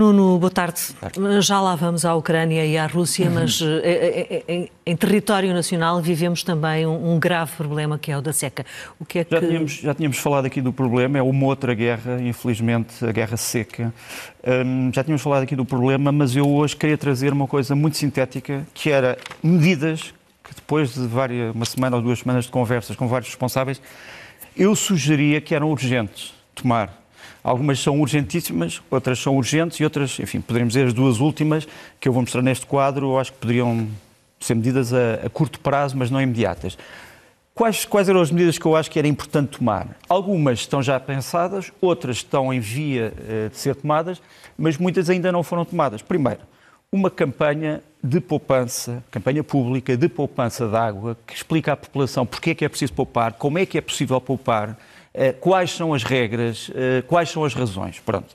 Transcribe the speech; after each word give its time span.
Nuno, 0.00 0.38
boa 0.38 0.50
tarde. 0.50 0.80
Já 1.42 1.60
lá 1.60 1.76
vamos 1.76 2.06
à 2.06 2.14
Ucrânia 2.14 2.64
e 2.64 2.78
à 2.78 2.86
Rússia, 2.86 3.26
uhum. 3.26 3.34
mas 3.34 3.60
eh, 3.60 4.26
eh, 4.30 4.44
em, 4.48 4.70
em, 4.86 4.96
território 4.96 5.52
nacional 5.52 6.00
vivemos 6.00 6.42
também 6.42 6.86
um, 6.86 7.12
um, 7.12 7.20
grave 7.20 7.52
problema 7.54 7.98
que 7.98 8.10
é 8.10 8.16
o 8.16 8.22
da 8.22 8.32
seca. 8.32 8.64
O 8.98 9.04
que 9.04 9.18
é 9.18 9.24
que... 9.24 9.30
já, 9.30 9.40
tínhamos, 9.42 9.72
já 9.72 9.94
tínhamos 9.94 10.16
falado 10.16 10.46
aqui 10.46 10.62
do 10.62 10.72
problema, 10.72 11.18
é 11.18 11.22
uma 11.22 11.44
outra 11.44 11.74
guerra, 11.74 12.18
infelizmente, 12.18 13.04
a 13.04 13.12
guerra 13.12 13.36
seca. 13.36 13.92
Um, 14.42 14.90
já 14.90 15.04
tínhamos 15.04 15.20
falado 15.20 15.42
aqui 15.42 15.54
do 15.54 15.66
problema, 15.66 16.10
mas 16.10 16.34
eu 16.34 16.48
hoje 16.48 16.74
queria 16.74 16.96
trazer 16.96 17.30
uma 17.34 17.46
coisa 17.46 17.74
muito 17.74 17.98
sintética, 17.98 18.66
que 18.72 18.90
era 18.90 19.18
medidas 19.42 20.14
que 20.42 20.54
depois 20.54 20.94
de 20.94 21.06
várias, 21.06 21.54
uma 21.54 21.66
semana 21.66 21.96
ou 21.96 22.02
duas 22.02 22.20
semanas 22.20 22.46
de 22.46 22.50
conversas 22.50 22.96
com 22.96 23.06
vários 23.06 23.28
responsáveis, 23.28 23.82
eu 24.56 24.74
sugeria 24.74 25.42
que 25.42 25.54
eram 25.54 25.70
urgentes 25.70 26.32
tomar 26.54 26.99
Algumas 27.42 27.80
são 27.80 28.00
urgentíssimas, 28.00 28.82
outras 28.90 29.18
são 29.18 29.36
urgentes 29.36 29.80
e 29.80 29.84
outras, 29.84 30.18
enfim, 30.20 30.40
poderíamos 30.40 30.74
dizer 30.74 30.86
as 30.86 30.92
duas 30.92 31.20
últimas 31.20 31.66
que 31.98 32.08
eu 32.08 32.12
vou 32.12 32.22
mostrar 32.22 32.42
neste 32.42 32.66
quadro, 32.66 33.12
eu 33.12 33.18
acho 33.18 33.32
que 33.32 33.38
poderiam 33.38 33.88
ser 34.38 34.54
medidas 34.54 34.92
a, 34.92 35.26
a 35.26 35.30
curto 35.30 35.60
prazo, 35.60 35.96
mas 35.96 36.10
não 36.10 36.20
imediatas. 36.20 36.76
Quais, 37.54 37.84
quais, 37.84 38.08
eram 38.08 38.20
as 38.20 38.30
medidas 38.30 38.56
que 38.56 38.64
eu 38.64 38.74
acho 38.74 38.90
que 38.90 38.98
era 38.98 39.08
importante 39.08 39.58
tomar? 39.58 39.88
Algumas 40.08 40.60
estão 40.60 40.82
já 40.82 40.98
pensadas, 40.98 41.70
outras 41.80 42.16
estão 42.16 42.52
em 42.54 42.60
via 42.60 43.12
uh, 43.12 43.50
de 43.50 43.56
ser 43.56 43.74
tomadas, 43.74 44.22
mas 44.56 44.78
muitas 44.78 45.10
ainda 45.10 45.30
não 45.30 45.42
foram 45.42 45.64
tomadas. 45.64 46.00
Primeiro, 46.00 46.40
uma 46.92 47.10
campanha 47.10 47.82
de 48.02 48.20
poupança, 48.20 49.04
campanha 49.10 49.44
pública 49.44 49.96
de 49.96 50.08
poupança 50.08 50.66
de 50.66 50.76
água, 50.76 51.16
que 51.26 51.34
explica 51.34 51.72
à 51.72 51.76
população 51.76 52.24
porque 52.24 52.50
é 52.50 52.54
que 52.54 52.64
é 52.64 52.68
preciso 52.68 52.94
poupar, 52.94 53.34
como 53.34 53.58
é 53.58 53.66
que 53.66 53.76
é 53.76 53.80
possível 53.80 54.20
poupar, 54.20 54.70
eh, 54.70 54.74
quais 55.40 55.72
são 55.72 55.92
as 55.92 56.02
regras, 56.02 56.70
eh, 56.74 57.02
quais 57.06 57.30
são 57.30 57.44
as 57.44 57.54
razões. 57.54 57.98
Pronto. 57.98 58.34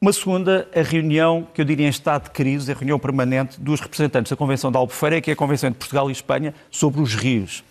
Uma 0.00 0.12
segunda, 0.12 0.68
a 0.74 0.80
reunião, 0.80 1.46
que 1.52 1.60
eu 1.60 1.64
diria 1.64 1.86
em 1.86 1.90
estado 1.90 2.24
de 2.24 2.30
crise, 2.30 2.70
a 2.70 2.74
reunião 2.74 2.98
permanente 2.98 3.60
dos 3.60 3.80
representantes 3.80 4.30
da 4.30 4.36
Convenção 4.36 4.70
da 4.70 4.78
Albufeira, 4.78 5.20
que 5.20 5.30
é 5.30 5.32
a 5.32 5.36
Convenção 5.36 5.70
de 5.70 5.76
Portugal 5.76 6.08
e 6.08 6.12
Espanha 6.12 6.54
sobre 6.70 7.00
os 7.00 7.14
rios. 7.14 7.64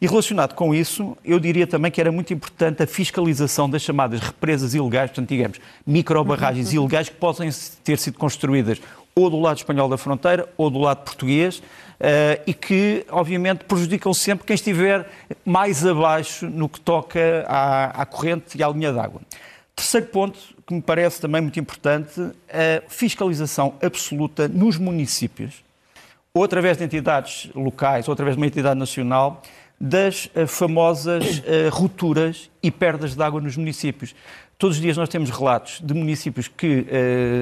E 0.00 0.06
relacionado 0.06 0.54
com 0.54 0.74
isso, 0.74 1.16
eu 1.24 1.40
diria 1.40 1.66
também 1.66 1.90
que 1.90 2.00
era 2.00 2.12
muito 2.12 2.32
importante 2.32 2.82
a 2.82 2.86
fiscalização 2.86 3.68
das 3.68 3.82
chamadas 3.82 4.20
represas 4.20 4.74
ilegais, 4.74 5.10
portanto, 5.10 5.28
digamos, 5.28 5.60
microbarragens 5.86 6.68
uhum. 6.68 6.82
ilegais 6.82 7.08
que 7.08 7.16
possam 7.16 7.48
ter 7.82 7.98
sido 7.98 8.18
construídas 8.18 8.80
ou 9.14 9.30
do 9.30 9.40
lado 9.40 9.56
espanhol 9.56 9.88
da 9.88 9.96
fronteira 9.96 10.48
ou 10.56 10.68
do 10.70 10.78
lado 10.78 11.04
português, 11.04 11.62
e 12.46 12.52
que, 12.52 13.04
obviamente, 13.10 13.64
prejudicam 13.64 14.12
sempre 14.12 14.46
quem 14.46 14.54
estiver 14.54 15.08
mais 15.44 15.86
abaixo 15.86 16.46
no 16.46 16.68
que 16.68 16.80
toca 16.80 17.44
à, 17.48 18.02
à 18.02 18.06
corrente 18.06 18.58
e 18.58 18.62
à 18.62 18.68
linha 18.68 18.92
d'água. 18.92 19.20
Terceiro 19.74 20.06
ponto, 20.06 20.38
que 20.66 20.72
me 20.74 20.82
parece 20.82 21.20
também 21.20 21.40
muito 21.40 21.58
importante, 21.58 22.20
a 22.48 22.82
fiscalização 22.88 23.74
absoluta 23.82 24.48
nos 24.48 24.78
municípios, 24.78 25.64
ou 26.32 26.44
através 26.44 26.76
de 26.76 26.84
entidades 26.84 27.50
locais, 27.54 28.08
ou 28.08 28.12
através 28.12 28.36
de 28.36 28.40
uma 28.40 28.46
entidade 28.46 28.78
nacional, 28.78 29.42
das 29.80 30.26
uh, 30.26 30.46
famosas 30.46 31.38
uh, 31.38 31.68
rupturas 31.70 32.50
e 32.62 32.70
perdas 32.70 33.14
de 33.14 33.22
água 33.22 33.40
nos 33.40 33.56
municípios. 33.56 34.14
Todos 34.56 34.76
os 34.76 34.82
dias 34.82 34.96
nós 34.96 35.08
temos 35.08 35.30
relatos 35.30 35.80
de 35.82 35.92
municípios 35.92 36.46
que 36.46 36.80
uh, 36.80 36.86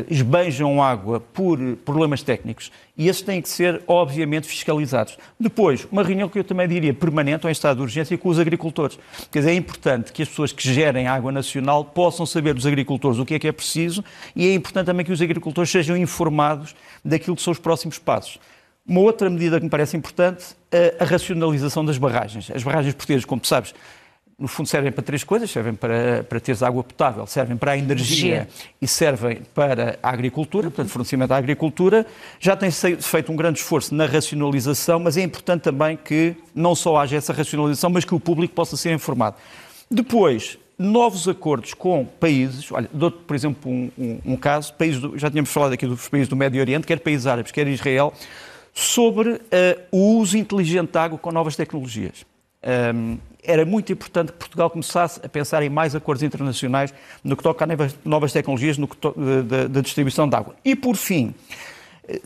esbanjam 0.08 0.82
água 0.82 1.20
por 1.20 1.58
problemas 1.84 2.22
técnicos 2.22 2.72
e 2.96 3.08
esses 3.08 3.20
têm 3.20 3.40
que 3.42 3.48
ser, 3.48 3.82
obviamente, 3.86 4.46
fiscalizados. 4.46 5.18
Depois, 5.38 5.86
uma 5.92 6.02
reunião 6.02 6.28
que 6.28 6.38
eu 6.38 6.44
também 6.44 6.66
diria 6.66 6.94
permanente 6.94 7.44
ou 7.44 7.50
em 7.50 7.52
estado 7.52 7.76
de 7.76 7.82
urgência 7.82 8.16
com 8.16 8.28
os 8.28 8.38
agricultores. 8.38 8.98
Quer 9.30 9.40
dizer, 9.40 9.50
é 9.50 9.54
importante 9.54 10.12
que 10.12 10.22
as 10.22 10.28
pessoas 10.28 10.52
que 10.52 10.62
gerem 10.62 11.06
água 11.06 11.30
nacional 11.30 11.84
possam 11.84 12.24
saber 12.24 12.54
dos 12.54 12.66
agricultores 12.66 13.18
o 13.18 13.26
que 13.26 13.34
é 13.34 13.38
que 13.38 13.48
é 13.48 13.52
preciso 13.52 14.02
e 14.34 14.48
é 14.48 14.54
importante 14.54 14.86
também 14.86 15.04
que 15.04 15.12
os 15.12 15.20
agricultores 15.20 15.70
sejam 15.70 15.96
informados 15.96 16.74
daquilo 17.04 17.36
que 17.36 17.42
são 17.42 17.52
os 17.52 17.58
próximos 17.58 17.98
passos. 17.98 18.38
Uma 18.86 19.00
outra 19.00 19.30
medida 19.30 19.58
que 19.58 19.64
me 19.64 19.70
parece 19.70 19.96
importante, 19.96 20.56
é 20.70 20.96
a 20.98 21.04
racionalização 21.04 21.84
das 21.84 21.98
barragens. 21.98 22.50
As 22.50 22.64
barragens 22.64 22.94
portuguesas, 22.94 23.24
como 23.24 23.44
sabes, 23.44 23.74
no 24.38 24.48
fundo 24.48 24.68
servem 24.68 24.90
para 24.90 25.02
três 25.02 25.22
coisas, 25.22 25.50
servem 25.50 25.74
para, 25.74 26.24
para 26.24 26.40
teres 26.40 26.62
água 26.62 26.82
potável, 26.82 27.26
servem 27.26 27.56
para 27.56 27.72
a 27.72 27.78
energia 27.78 28.48
e 28.80 28.88
servem 28.88 29.42
para 29.54 29.98
a 30.02 30.10
agricultura, 30.10 30.70
portanto, 30.70 30.88
fornecimento 30.88 31.32
à 31.32 31.36
agricultura. 31.36 32.06
Já 32.40 32.56
tem 32.56 32.70
feito 32.70 33.30
um 33.30 33.36
grande 33.36 33.60
esforço 33.60 33.94
na 33.94 34.06
racionalização, 34.06 34.98
mas 34.98 35.16
é 35.16 35.22
importante 35.22 35.62
também 35.62 35.96
que 35.96 36.34
não 36.54 36.74
só 36.74 36.96
haja 36.96 37.16
essa 37.16 37.32
racionalização, 37.32 37.90
mas 37.90 38.04
que 38.04 38.14
o 38.14 38.20
público 38.20 38.54
possa 38.54 38.76
ser 38.76 38.92
informado. 38.92 39.36
Depois, 39.90 40.58
novos 40.78 41.28
acordos 41.28 41.74
com 41.74 42.04
países, 42.04 42.70
olha, 42.72 42.88
dou 42.92 43.10
por 43.10 43.36
exemplo 43.36 43.70
um, 43.70 43.90
um, 43.96 44.20
um 44.24 44.36
caso, 44.36 44.72
países 44.74 45.00
do, 45.00 45.16
já 45.16 45.30
tínhamos 45.30 45.52
falado 45.52 45.72
aqui 45.72 45.86
dos 45.86 46.08
países 46.08 46.28
do 46.28 46.36
Médio 46.36 46.60
Oriente, 46.60 46.86
quer 46.86 46.98
países 46.98 47.26
árabes, 47.26 47.52
quer 47.52 47.68
Israel, 47.68 48.12
sobre 48.74 49.30
uh, 49.30 49.40
o 49.90 50.16
uso 50.16 50.36
inteligente 50.36 50.90
de 50.90 50.98
água 50.98 51.18
com 51.18 51.30
novas 51.30 51.54
tecnologias. 51.54 52.24
Um, 52.94 53.18
era 53.42 53.64
muito 53.64 53.92
importante 53.92 54.30
que 54.30 54.38
Portugal 54.38 54.70
começasse 54.70 55.20
a 55.24 55.28
pensar 55.28 55.62
em 55.62 55.68
mais 55.68 55.96
acordos 55.96 56.22
internacionais 56.22 56.94
no 57.24 57.36
que 57.36 57.42
toca 57.42 57.64
a 57.64 57.68
novas 58.04 58.32
tecnologias 58.32 58.78
no 58.78 58.86
que 58.86 58.96
da 59.68 59.80
distribuição 59.80 60.28
de 60.28 60.36
água. 60.36 60.54
E, 60.64 60.76
por 60.76 60.94
fim, 60.94 61.34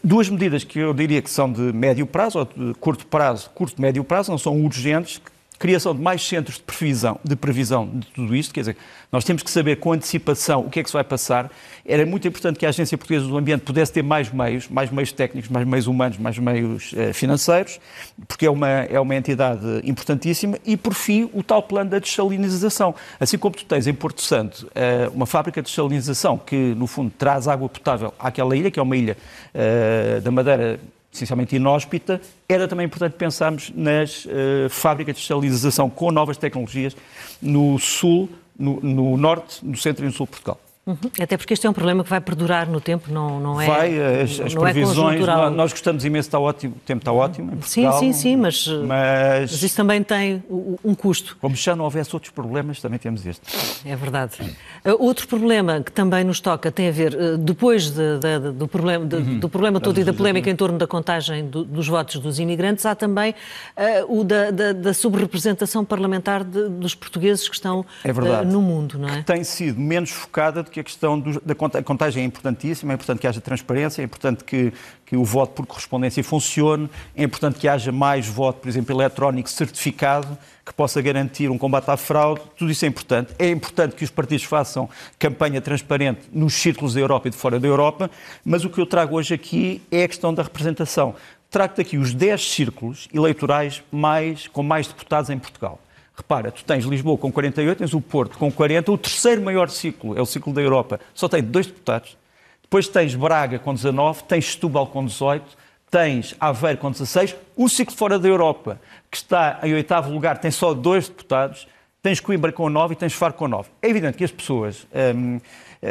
duas 0.04 0.28
medidas 0.28 0.64
que 0.64 0.78
eu 0.78 0.92
diria 0.92 1.22
que 1.22 1.30
são 1.30 1.50
de 1.50 1.72
médio 1.72 2.06
prazo, 2.06 2.38
ou 2.40 2.44
de 2.44 2.74
curto 2.74 3.06
prazo, 3.06 3.50
curto 3.54 3.80
médio 3.80 4.04
prazo, 4.04 4.30
não 4.30 4.38
são 4.38 4.60
urgentes, 4.62 5.20
criação 5.58 5.94
de 5.94 6.00
mais 6.00 6.26
centros 6.26 6.56
de 6.56 6.62
previsão, 6.62 7.18
de 7.24 7.36
previsão 7.36 7.88
de 7.88 8.06
tudo 8.08 8.36
isto, 8.36 8.52
quer 8.52 8.60
dizer, 8.60 8.76
nós 9.10 9.24
temos 9.24 9.42
que 9.42 9.50
saber 9.50 9.76
com 9.76 9.92
antecipação 9.92 10.60
o 10.60 10.70
que 10.70 10.80
é 10.80 10.82
que 10.82 10.88
se 10.88 10.92
vai 10.92 11.04
passar. 11.04 11.50
Era 11.84 12.04
muito 12.04 12.26
importante 12.26 12.58
que 12.58 12.66
a 12.66 12.68
Agência 12.68 12.98
Portuguesa 12.98 13.26
do 13.26 13.36
Ambiente 13.36 13.60
pudesse 13.60 13.92
ter 13.92 14.02
mais 14.02 14.30
meios, 14.30 14.68
mais 14.68 14.90
meios 14.90 15.12
técnicos, 15.12 15.48
mais 15.48 15.66
meios 15.66 15.86
humanos, 15.86 16.18
mais 16.18 16.38
meios 16.38 16.92
eh, 16.96 17.12
financeiros, 17.12 17.80
porque 18.26 18.46
é 18.46 18.50
uma, 18.50 18.68
é 18.68 18.98
uma 18.98 19.14
entidade 19.14 19.80
importantíssima. 19.84 20.58
E, 20.64 20.76
por 20.76 20.94
fim, 20.94 21.30
o 21.32 21.42
tal 21.42 21.62
plano 21.62 21.90
da 21.90 21.98
desalinização. 21.98 22.94
Assim 23.20 23.38
como 23.38 23.54
tu 23.56 23.64
tens 23.64 23.86
em 23.86 23.94
Porto 23.94 24.20
Santo 24.22 24.68
eh, 24.74 25.08
uma 25.14 25.26
fábrica 25.26 25.62
de 25.62 25.70
desalinização 25.70 26.36
que, 26.36 26.74
no 26.74 26.86
fundo, 26.86 27.12
traz 27.16 27.46
água 27.46 27.68
potável 27.68 28.12
àquela 28.18 28.56
ilha, 28.56 28.70
que 28.70 28.80
é 28.80 28.82
uma 28.82 28.96
ilha 28.96 29.16
eh, 29.54 30.20
da 30.22 30.30
Madeira 30.30 30.80
essencialmente 31.16 31.56
inóspita, 31.56 32.20
era 32.48 32.68
também 32.68 32.86
importante 32.86 33.14
pensarmos 33.14 33.72
nas 33.74 34.24
uh, 34.26 34.68
fábricas 34.70 35.16
de 35.16 35.22
esterilização 35.22 35.90
com 35.90 36.10
novas 36.10 36.36
tecnologias 36.36 36.96
no 37.40 37.78
sul, 37.78 38.28
no, 38.58 38.80
no 38.80 39.16
norte, 39.16 39.64
no 39.64 39.76
centro 39.76 40.04
e 40.04 40.06
no 40.06 40.12
sul 40.12 40.26
de 40.26 40.30
Portugal. 40.30 40.60
Uhum. 40.86 40.96
Até 41.20 41.36
porque 41.36 41.52
este 41.52 41.66
é 41.66 41.70
um 41.70 41.72
problema 41.72 42.04
que 42.04 42.10
vai 42.10 42.20
perdurar 42.20 42.68
no 42.70 42.80
tempo, 42.80 43.12
não, 43.12 43.40
não 43.40 43.60
é. 43.60 43.66
Vai, 43.66 44.22
as, 44.22 44.38
as 44.38 44.54
é 44.54 44.56
previsões. 44.56 45.20
É 45.20 45.50
nós, 45.50 45.72
gostamos 45.72 46.04
imenso, 46.04 46.28
está 46.28 46.38
ótimo, 46.38 46.76
o 46.76 46.78
tempo 46.78 47.00
está 47.00 47.12
ótimo. 47.12 47.54
Em 47.54 47.56
Portugal, 47.56 47.98
sim, 47.98 48.12
sim, 48.12 48.20
sim, 48.20 48.36
mas, 48.36 48.68
mas... 48.68 49.50
mas 49.50 49.62
isso 49.64 49.74
também 49.74 50.00
tem 50.04 50.44
um 50.84 50.94
custo. 50.94 51.36
Como 51.40 51.56
já 51.56 51.74
não 51.74 51.84
houvesse 51.86 52.14
outros 52.14 52.30
problemas, 52.32 52.80
também 52.80 53.00
temos 53.00 53.26
este. 53.26 53.42
É 53.84 53.96
verdade. 53.96 54.36
Uh, 54.84 54.94
outro 55.00 55.26
problema 55.26 55.82
que 55.82 55.90
também 55.90 56.22
nos 56.22 56.38
toca 56.40 56.70
tem 56.70 56.86
a 56.86 56.92
ver, 56.92 57.14
uh, 57.14 57.36
depois 57.36 57.90
de, 57.90 58.20
de, 58.20 58.52
do, 58.52 58.68
problema, 58.68 59.04
de, 59.04 59.16
uhum. 59.16 59.38
do 59.40 59.48
problema 59.48 59.80
todo 59.80 59.98
e 59.98 60.04
da 60.04 60.12
polémica 60.12 60.48
em 60.48 60.54
torno 60.54 60.78
da 60.78 60.86
contagem 60.86 61.48
do, 61.48 61.64
dos 61.64 61.88
votos 61.88 62.20
dos 62.20 62.38
imigrantes, 62.38 62.86
há 62.86 62.94
também 62.94 63.34
uh, 63.76 64.20
o 64.20 64.22
da, 64.22 64.52
da, 64.52 64.72
da 64.72 64.94
subrepresentação 64.94 65.84
parlamentar 65.84 66.44
dos 66.44 66.94
portugueses 66.94 67.48
que 67.48 67.56
estão 67.56 67.84
é 68.04 68.44
no 68.44 68.62
mundo, 68.62 69.00
não 69.00 69.08
é? 69.08 69.16
Que 69.16 69.24
tem 69.24 69.42
sido 69.42 69.80
menos 69.80 70.10
focada 70.10 70.62
do 70.62 70.70
que 70.70 70.75
a 70.80 70.84
questão 70.84 71.18
do, 71.18 71.40
da 71.40 71.54
contagem 71.54 72.22
é 72.22 72.26
importantíssima, 72.26 72.92
é 72.92 72.94
importante 72.94 73.20
que 73.20 73.26
haja 73.26 73.40
transparência, 73.40 74.02
é 74.02 74.04
importante 74.04 74.44
que, 74.44 74.72
que 75.04 75.16
o 75.16 75.24
voto 75.24 75.54
por 75.54 75.66
correspondência 75.66 76.22
funcione, 76.22 76.88
é 77.14 77.22
importante 77.22 77.58
que 77.58 77.68
haja 77.68 77.90
mais 77.92 78.26
voto, 78.26 78.60
por 78.60 78.68
exemplo, 78.68 78.94
eletrónico 78.94 79.48
certificado, 79.48 80.36
que 80.64 80.74
possa 80.74 81.00
garantir 81.00 81.50
um 81.50 81.56
combate 81.56 81.90
à 81.90 81.96
fraude, 81.96 82.40
tudo 82.56 82.70
isso 82.70 82.84
é 82.84 82.88
importante. 82.88 83.32
É 83.38 83.48
importante 83.48 83.94
que 83.94 84.04
os 84.04 84.10
partidos 84.10 84.44
façam 84.44 84.88
campanha 85.18 85.60
transparente 85.60 86.22
nos 86.32 86.54
círculos 86.54 86.94
da 86.94 87.00
Europa 87.00 87.28
e 87.28 87.30
de 87.30 87.36
fora 87.36 87.60
da 87.60 87.68
Europa, 87.68 88.10
mas 88.44 88.64
o 88.64 88.70
que 88.70 88.80
eu 88.80 88.86
trago 88.86 89.16
hoje 89.16 89.32
aqui 89.34 89.82
é 89.90 90.04
a 90.04 90.08
questão 90.08 90.34
da 90.34 90.42
representação. 90.42 91.14
Trago-te 91.50 91.80
aqui 91.80 91.96
os 91.96 92.12
10 92.12 92.50
círculos 92.50 93.08
eleitorais 93.14 93.82
mais, 93.90 94.48
com 94.48 94.62
mais 94.62 94.88
deputados 94.88 95.30
em 95.30 95.38
Portugal. 95.38 95.80
Repara, 96.16 96.50
tu 96.50 96.64
tens 96.64 96.84
Lisboa 96.84 97.18
com 97.18 97.30
48, 97.30 97.78
tens 97.78 97.92
o 97.92 98.00
Porto 98.00 98.38
com 98.38 98.50
40, 98.50 98.90
o 98.90 98.96
terceiro 98.96 99.42
maior 99.42 99.68
ciclo 99.68 100.16
é 100.16 100.22
o 100.22 100.26
ciclo 100.26 100.52
da 100.52 100.62
Europa, 100.62 100.98
só 101.14 101.28
tem 101.28 101.42
dois 101.42 101.66
deputados. 101.66 102.16
Depois 102.62 102.88
tens 102.88 103.14
Braga 103.14 103.58
com 103.58 103.74
19, 103.74 104.24
tens 104.24 104.52
Setúbal 104.52 104.86
com 104.86 105.04
18, 105.04 105.44
tens 105.90 106.34
Aveiro 106.40 106.78
com 106.78 106.90
16, 106.90 107.36
o 107.54 107.68
ciclo 107.68 107.94
fora 107.94 108.18
da 108.18 108.28
Europa, 108.28 108.80
que 109.10 109.18
está 109.18 109.60
em 109.62 109.74
oitavo 109.74 110.10
lugar, 110.10 110.38
tem 110.38 110.50
só 110.50 110.72
dois 110.72 111.08
deputados, 111.08 111.68
tens 112.02 112.18
Coimbra 112.18 112.50
com 112.50 112.68
9 112.70 112.94
e 112.94 112.96
tens 112.96 113.12
Faro 113.12 113.34
com 113.34 113.46
9. 113.46 113.68
É 113.82 113.88
evidente 113.88 114.16
que 114.16 114.24
as 114.24 114.30
pessoas 114.30 114.86
hum, 115.14 115.40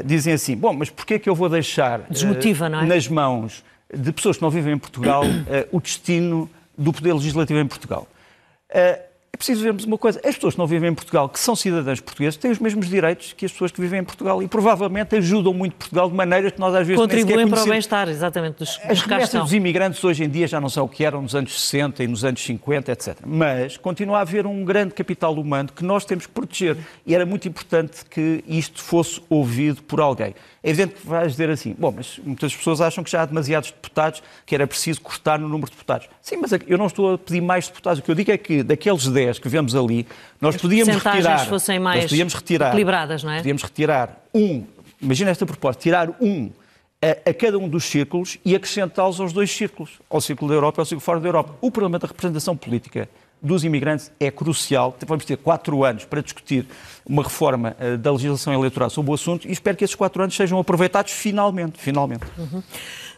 dizem 0.04 0.33
assim, 0.33 0.56
bom, 0.56 0.74
mas 0.74 0.89
porquê 0.89 1.16
é 1.16 1.19
que 1.19 1.30
eu 1.30 1.36
vou 1.36 1.50
deixar 1.50 2.01
Desmotiva, 2.10 2.69
uh, 2.69 2.75
é? 2.75 2.86
nas 2.86 3.07
mãos 3.07 3.63
de 3.94 4.12
pessoas 4.12 4.38
que 4.38 4.42
não 4.42 4.50
vivem 4.50 4.74
em 4.74 4.78
Portugal 4.78 5.24
uh, 5.24 5.28
o 5.71 5.80
destino 5.80 6.50
do 6.78 6.92
poder 6.92 7.13
legislativo 7.13 7.60
em 7.60 7.68
Portugal? 7.68 8.07
Uh, 8.69 9.14
é 9.35 9.37
preciso 9.37 9.61
vermos 9.63 9.83
uma 9.83 9.97
coisa. 9.97 10.17
As 10.23 10.35
pessoas 10.35 10.53
que 10.53 10.59
não 10.59 10.65
vivem 10.65 10.89
em 10.89 10.93
Portugal, 10.93 11.27
que 11.27 11.37
são 11.37 11.55
cidadãos 11.57 11.99
portugueses, 11.99 12.37
têm 12.37 12.51
os 12.51 12.59
mesmos 12.59 12.87
direitos 12.87 13.33
que 13.33 13.45
as 13.45 13.51
pessoas 13.51 13.69
que 13.69 13.81
vivem 13.81 13.99
em 13.99 14.03
Portugal 14.03 14.41
e 14.41 14.47
provavelmente 14.47 15.13
ajudam 15.17 15.53
muito 15.53 15.75
Portugal 15.75 16.09
de 16.09 16.15
maneiras 16.15 16.53
que 16.53 16.59
nós 16.59 16.73
às 16.73 16.87
vezes 16.87 17.01
Contribuem 17.01 17.47
para 17.49 17.61
o 17.61 17.67
bem-estar, 17.67 18.07
exatamente, 18.07 18.59
dos, 18.59 18.79
As 18.85 19.01
remessas 19.01 19.41
dos 19.41 19.53
imigrantes 19.53 20.01
hoje 20.01 20.23
em 20.23 20.29
dia 20.29 20.47
já 20.47 20.61
não 20.61 20.69
são 20.69 20.85
o 20.85 20.89
que 20.89 21.03
eram 21.03 21.21
nos 21.21 21.35
anos 21.35 21.61
60 21.61 22.03
e 22.03 22.07
nos 22.07 22.23
anos 22.23 22.41
50, 22.43 22.91
etc. 22.91 23.17
Mas 23.25 23.75
continua 23.75 24.19
a 24.19 24.21
haver 24.21 24.47
um 24.47 24.63
grande 24.63 24.93
capital 24.93 25.33
humano 25.33 25.69
que 25.75 25.83
nós 25.83 26.05
temos 26.05 26.25
que 26.25 26.31
proteger. 26.31 26.77
E 27.05 27.13
era 27.13 27.25
muito 27.25 27.45
importante 27.45 28.05
que 28.09 28.41
isto 28.47 28.81
fosse 28.81 29.21
ouvido 29.29 29.83
por 29.83 29.99
alguém. 29.99 30.33
É 30.63 30.69
evidente 30.69 30.95
que 30.95 31.07
vais 31.07 31.33
dizer 31.33 31.49
assim, 31.49 31.75
bom, 31.77 31.93
mas 31.95 32.19
muitas 32.23 32.55
pessoas 32.55 32.81
acham 32.81 33.03
que 33.03 33.11
já 33.11 33.21
há 33.21 33.25
demasiados 33.25 33.69
deputados, 33.69 34.23
que 34.45 34.55
era 34.55 34.65
preciso 34.65 34.99
cortar 34.99 35.37
no 35.37 35.47
número 35.47 35.69
de 35.69 35.73
deputados. 35.73 36.07
Sim, 36.21 36.37
mas 36.37 36.51
eu 36.65 36.75
não 36.75 36.87
estou 36.87 37.13
a 37.13 37.17
pedir 37.19 37.41
mais 37.41 37.67
deputados. 37.67 37.99
O 37.99 38.01
que 38.01 38.09
eu 38.09 38.15
digo 38.15 38.31
é 38.31 38.37
que 38.37 38.63
daqueles 38.63 39.07
10 39.07 39.25
que 39.33 39.50
vemos 39.50 39.75
ali, 39.75 40.07
nós 40.39 40.57
podíamos 40.57 40.95
retirar... 40.95 41.45
fossem 41.48 41.80
mais 41.80 42.01
nós 42.01 42.10
podíamos 42.10 42.33
retirar, 42.33 42.68
equilibradas, 42.69 43.24
não 43.24 43.31
é? 43.31 43.38
Podíamos 43.38 43.63
retirar 43.63 44.25
um, 44.33 44.63
imagina 45.01 45.31
esta 45.31 45.45
proposta, 45.45 45.81
tirar 45.81 46.10
um 46.22 46.50
a, 47.01 47.30
a, 47.30 47.33
cada 47.33 47.57
um 47.57 47.68
dos 47.69 47.86
círculos 47.86 48.38
e 48.44 48.56
acrescentá-los 48.56 49.19
aos 49.19 49.33
dois 49.33 49.51
círculos, 49.51 50.00
ao 50.10 50.22
círculo 50.22 50.50
da 50.50 50.56
Europa 50.56 50.80
e 50.80 50.81
ao 50.81 50.86
círculo 50.86 51.01
fora 51.01 51.19
da 51.19 51.27
Europa. 51.27 51.56
O 51.62 51.69
problema 51.69 52.00
da 52.00 52.07
representação 52.07 52.56
política 52.56 53.07
dos 53.42 53.63
imigrantes 53.63 54.12
é 54.19 54.31
crucial. 54.31 54.98
Vamos 55.06 55.25
ter 55.25 55.38
quatro 55.38 55.83
anos 55.83 56.06
para 56.06 56.21
discutir 56.21 56.66
uma 57.06 57.21
reforma 57.21 57.75
uh, 57.80 57.98
da 57.98 58.12
legislação 58.12 58.54
eleitoral 58.54 58.89
sobre 58.89 59.12
o 59.12 59.13
assunto 59.13 59.48
e 59.48 59.51
espero 59.51 59.78
que 59.78 59.83
esses 59.83 59.95
quatro 59.95 60.21
anos 60.24 60.36
sejam 60.36 60.57
aproveitados 60.57 61.12
finalmente. 61.12 61.78
finalmente. 61.78 62.24
Uhum. 62.38 62.63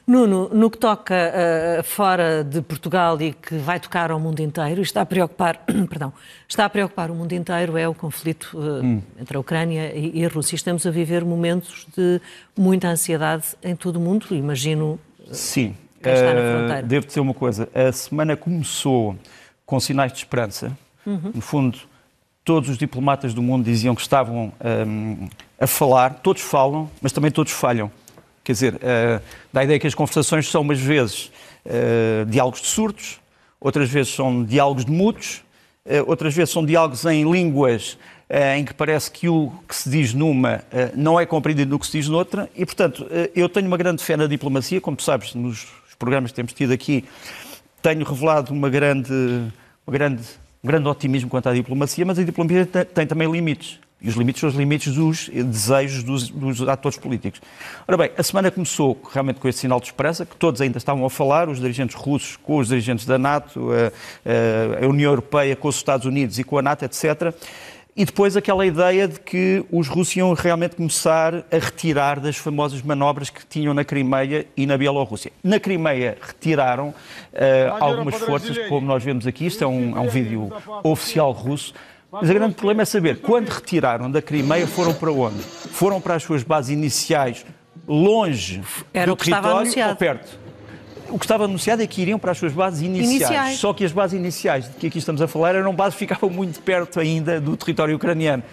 Nuno, 0.08 0.50
no 0.54 0.72
que 0.72 0.78
toca 0.78 1.14
uh, 1.14 1.84
fora 1.84 2.42
de 2.42 2.62
Portugal 2.62 3.22
e 3.22 3.34
que 3.34 3.58
vai 3.58 3.78
tocar 3.78 4.10
ao 4.10 4.18
mundo 4.18 4.40
inteiro, 4.40 4.82
está 4.82 5.02
a 5.02 5.06
preocupar, 5.06 5.58
perdão, 5.90 6.14
está 6.48 6.64
a 6.64 6.70
preocupar 6.70 7.12
o 7.12 7.14
mundo 7.14 7.34
inteiro 7.34 7.78
é 7.78 7.90
o 7.90 7.94
conflito 7.94 8.58
uh, 8.58 8.82
hum. 8.82 9.02
entre 9.20 9.36
a 9.36 9.40
Ucrânia 9.42 9.94
e, 9.94 10.22
e, 10.22 10.26
a 10.26 10.30
Rússia. 10.30 10.56
Estamos 10.56 10.86
a 10.88 10.92
viver 10.92 11.26
momentos 11.26 11.86
de 11.94 12.22
muita 12.58 12.88
ansiedade 12.88 13.48
em 13.62 13.76
todo 13.76 13.98
o 13.98 14.00
mundo, 14.00 14.28
imagino. 14.32 14.98
Sim. 15.30 15.76
Uh, 16.00 16.86
devo 16.86 17.06
dizer 17.06 17.20
uma 17.20 17.34
coisa. 17.34 17.68
A 17.76 17.92
semana 17.92 18.38
começou 18.38 19.14
com 19.66 19.78
sinais 19.78 20.14
de 20.14 20.20
esperança. 20.20 20.72
Uhum. 21.06 21.32
No 21.36 21.42
fundo, 21.42 21.80
todos 22.46 22.70
os 22.70 22.78
diplomatas 22.78 23.34
do 23.34 23.42
mundo 23.42 23.66
diziam 23.66 23.94
que 23.94 24.02
estavam 24.02 24.54
um, 24.88 25.28
a 25.60 25.68
falar, 25.68 26.22
todos 26.24 26.42
falam, 26.42 26.90
mas 27.02 27.12
também 27.12 27.30
todos 27.30 27.52
falham. 27.52 27.92
Quer 28.48 28.54
dizer, 28.54 28.76
uh, 28.76 29.22
dá 29.52 29.60
a 29.60 29.64
ideia 29.66 29.78
que 29.78 29.88
as 29.88 29.94
conversações 29.94 30.50
são 30.50 30.62
umas 30.62 30.80
vezes 30.80 31.30
uh, 31.66 32.26
diálogos 32.28 32.62
de 32.62 32.68
surdos, 32.68 33.20
outras 33.60 33.90
vezes 33.90 34.14
são 34.14 34.42
diálogos 34.42 34.86
de 34.86 34.92
mudos, 34.92 35.44
uh, 35.86 36.08
outras 36.08 36.34
vezes 36.34 36.54
são 36.54 36.66
diálogos 36.66 37.04
em 37.04 37.30
línguas 37.30 37.98
em 38.56 38.64
que 38.64 38.74
parece 38.74 39.12
que 39.12 39.28
o 39.28 39.52
que 39.68 39.76
se 39.76 39.90
diz 39.90 40.14
numa 40.14 40.62
não 40.94 41.18
é 41.18 41.26
compreendido 41.26 41.72
no 41.72 41.80
que 41.80 41.86
se 41.86 41.94
diz 41.94 42.10
noutra, 42.10 42.50
e 42.54 42.66
portanto 42.66 43.08
eu 43.34 43.48
tenho 43.48 43.68
uma 43.68 43.78
grande 43.78 44.04
fé 44.04 44.18
na 44.18 44.28
diplomacia, 44.28 44.82
como 44.82 44.98
tu 44.98 45.04
sabes, 45.04 45.34
nos 45.34 45.66
programas 45.98 46.32
que 46.32 46.36
temos 46.36 46.52
tido 46.52 46.74
aqui, 46.74 47.06
tenho 47.82 48.06
revelado 48.06 48.54
uma 48.54 48.70
grande, 48.70 49.14
uma 49.86 49.94
grande, 49.94 50.24
um 50.62 50.68
grande 50.68 50.90
otimismo 50.90 51.30
quanto 51.30 51.48
à 51.48 51.54
diplomacia, 51.54 52.06
mas 52.06 52.20
a 52.20 52.24
diplomacia 52.24 52.66
tem, 52.66 52.84
tem 52.84 53.08
também 53.08 53.32
limites. 53.32 53.80
E 54.00 54.10
os 54.10 54.16
limites 54.16 54.42
são 54.42 54.50
os 54.50 54.56
limites 54.56 54.94
dos 54.94 55.28
desejos 55.28 56.04
dos, 56.04 56.30
dos, 56.30 56.68
atores 56.68 56.98
políticos. 57.00 57.42
Ora 57.88 57.98
bem, 57.98 58.12
a 58.16 58.22
semana 58.22 58.52
começou 58.52 59.00
realmente 59.12 59.40
com 59.40 59.48
esse 59.48 59.60
sinal 59.60 59.80
de 59.80 59.88
esperança, 59.88 60.24
que 60.24 60.36
todos 60.36 60.62
ainda 60.62 60.78
estavam 60.78 61.04
a 61.04 61.10
falar, 61.10 61.50
os 61.50 61.60
dirigentes 61.60 61.96
russos 61.96 62.36
com 62.38 62.58
os 62.58 62.68
dirigentes 62.68 63.08
da 63.08 63.18
NATO, 63.18 63.70
a, 63.72 64.86
a 64.86 64.88
União 64.88 65.12
Europeia 65.12 65.56
com 65.56 65.68
os 65.68 65.78
Estados 65.78 66.06
Unidos 66.06 66.38
e 66.38 66.44
com 66.44 66.60
a 66.60 66.62
NATO, 66.62 66.86
etc. 66.86 67.34
E 68.00 68.06
depois 68.06 68.38
aquela 68.38 68.64
ideia 68.64 69.08
de 69.08 69.20
que 69.20 69.66
os 69.72 69.88
russos 69.88 70.16
iam 70.16 70.32
realmente 70.34 70.76
começar 70.76 71.34
a 71.52 71.58
retirar 71.58 72.20
das 72.20 72.38
famosas 72.38 72.80
manobras 72.84 73.32
que 73.32 73.44
tinham 73.44 73.74
na 73.74 73.84
Crimeia 73.84 74.46
e 74.56 74.68
na 74.68 74.78
Bielorrússia. 74.78 75.32
Na 75.44 75.60
Crimeia 75.60 76.16
retiraram 76.22 76.90
uh, 76.90 76.94
algumas 77.84 78.14
forças, 78.18 78.56
como 78.68 78.86
nós 78.86 79.04
vemos 79.04 79.26
aqui, 79.26 79.48
isto 79.48 79.64
é 79.64 79.68
um, 79.68 79.98
é 79.98 80.00
um 80.00 80.10
vídeo 80.10 80.54
oficial 80.84 81.32
russo, 81.32 81.74
mas 82.22 82.30
o 82.30 82.34
grande 82.34 82.56
problema 82.56 82.82
é 82.82 82.86
saber 82.86 83.20
quando 83.20 83.50
retiraram 83.50 84.10
da 84.10 84.22
Crimeia 84.22 84.68
foram 84.68 84.94
para 84.94 85.12
onde? 85.12 85.40
Foram 85.42 86.02
para 86.02 86.16
as 86.16 86.24
suas 86.24 86.44
bases 86.44 86.72
iniciais, 86.72 87.46
longe 87.88 88.62
Era 88.94 89.12
do 89.12 89.16
território 89.16 89.72
ou 89.90 89.96
perto? 89.96 90.40
O 91.10 91.18
que 91.18 91.26
estava 91.26 91.46
anunciado 91.46 91.82
é 91.82 91.88
que 91.88 92.02
iriam 92.02 92.20
para 92.20 92.32
as 92.32 92.38
suas 92.38 92.52
bases 92.52 92.82
iniciais. 92.82 93.12
iniciais. 93.12 93.60
Só 93.60 93.74
que 93.74 93.86
as 93.86 93.92
bases 93.92 94.20
iniciais 94.20 94.66
de 94.66 94.72
que 94.72 94.88
aqui 94.88 94.98
estamos 94.98 95.22
a 95.22 95.28
falar 95.28 95.56
eram 95.56 95.74
bases 95.74 95.94
que 95.94 96.00
ficavam 96.00 96.30
muito 96.30 96.60
perto 96.62 97.00
ainda 97.00 97.40
do 97.40 97.56
território 97.56 97.96
ucraniano. 97.96 98.44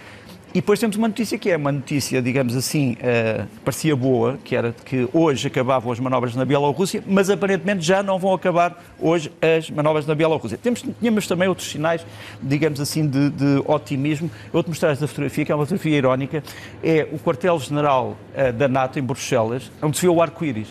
E 0.55 0.61
depois 0.61 0.79
temos 0.79 0.95
uma 0.95 1.09
notícia 1.09 1.37
que 1.37 1.51
é 1.51 1.57
uma 1.57 1.73
notícia, 1.73 2.23
digamos 2.23 2.55
assim, 2.55 2.93
uh, 2.93 3.45
parecia 3.65 3.97
boa, 3.97 4.39
que 4.45 4.55
era 4.55 4.73
que 4.85 5.09
hoje 5.13 5.49
acabavam 5.49 5.91
as 5.91 5.99
manobras 5.99 6.37
na 6.37 6.45
Bielorrússia, 6.45 7.03
mas 7.09 7.29
aparentemente 7.29 7.85
já 7.85 8.05
não 8.05 8.21
vão 8.21 8.33
acabar 8.33 8.81
hoje 9.01 9.33
as 9.43 9.69
manobras 9.69 10.07
na 10.07 10.15
Bielorrússia. 10.15 10.57
Temos, 10.57 10.85
tínhamos 11.01 11.27
também 11.27 11.49
outros 11.49 11.69
sinais, 11.69 12.07
digamos 12.41 12.79
assim, 12.79 13.05
de, 13.05 13.31
de 13.31 13.65
otimismo. 13.67 14.31
Eu 14.45 14.53
vou-te 14.53 14.69
mostrar 14.69 14.93
esta 14.93 15.09
fotografia, 15.09 15.45
que 15.45 15.51
é 15.51 15.55
uma 15.57 15.67
fotografia 15.67 15.99
irónica. 15.99 16.45
É 16.85 17.09
o 17.11 17.19
quartel-general 17.19 18.17
uh, 18.37 18.53
da 18.53 18.69
NATO 18.69 18.97
em 19.01 19.03
Bruxelas, 19.03 19.73
onde 19.83 19.97
se 19.97 20.03
vê 20.03 20.09
o 20.09 20.23
arco-íris. 20.23 20.69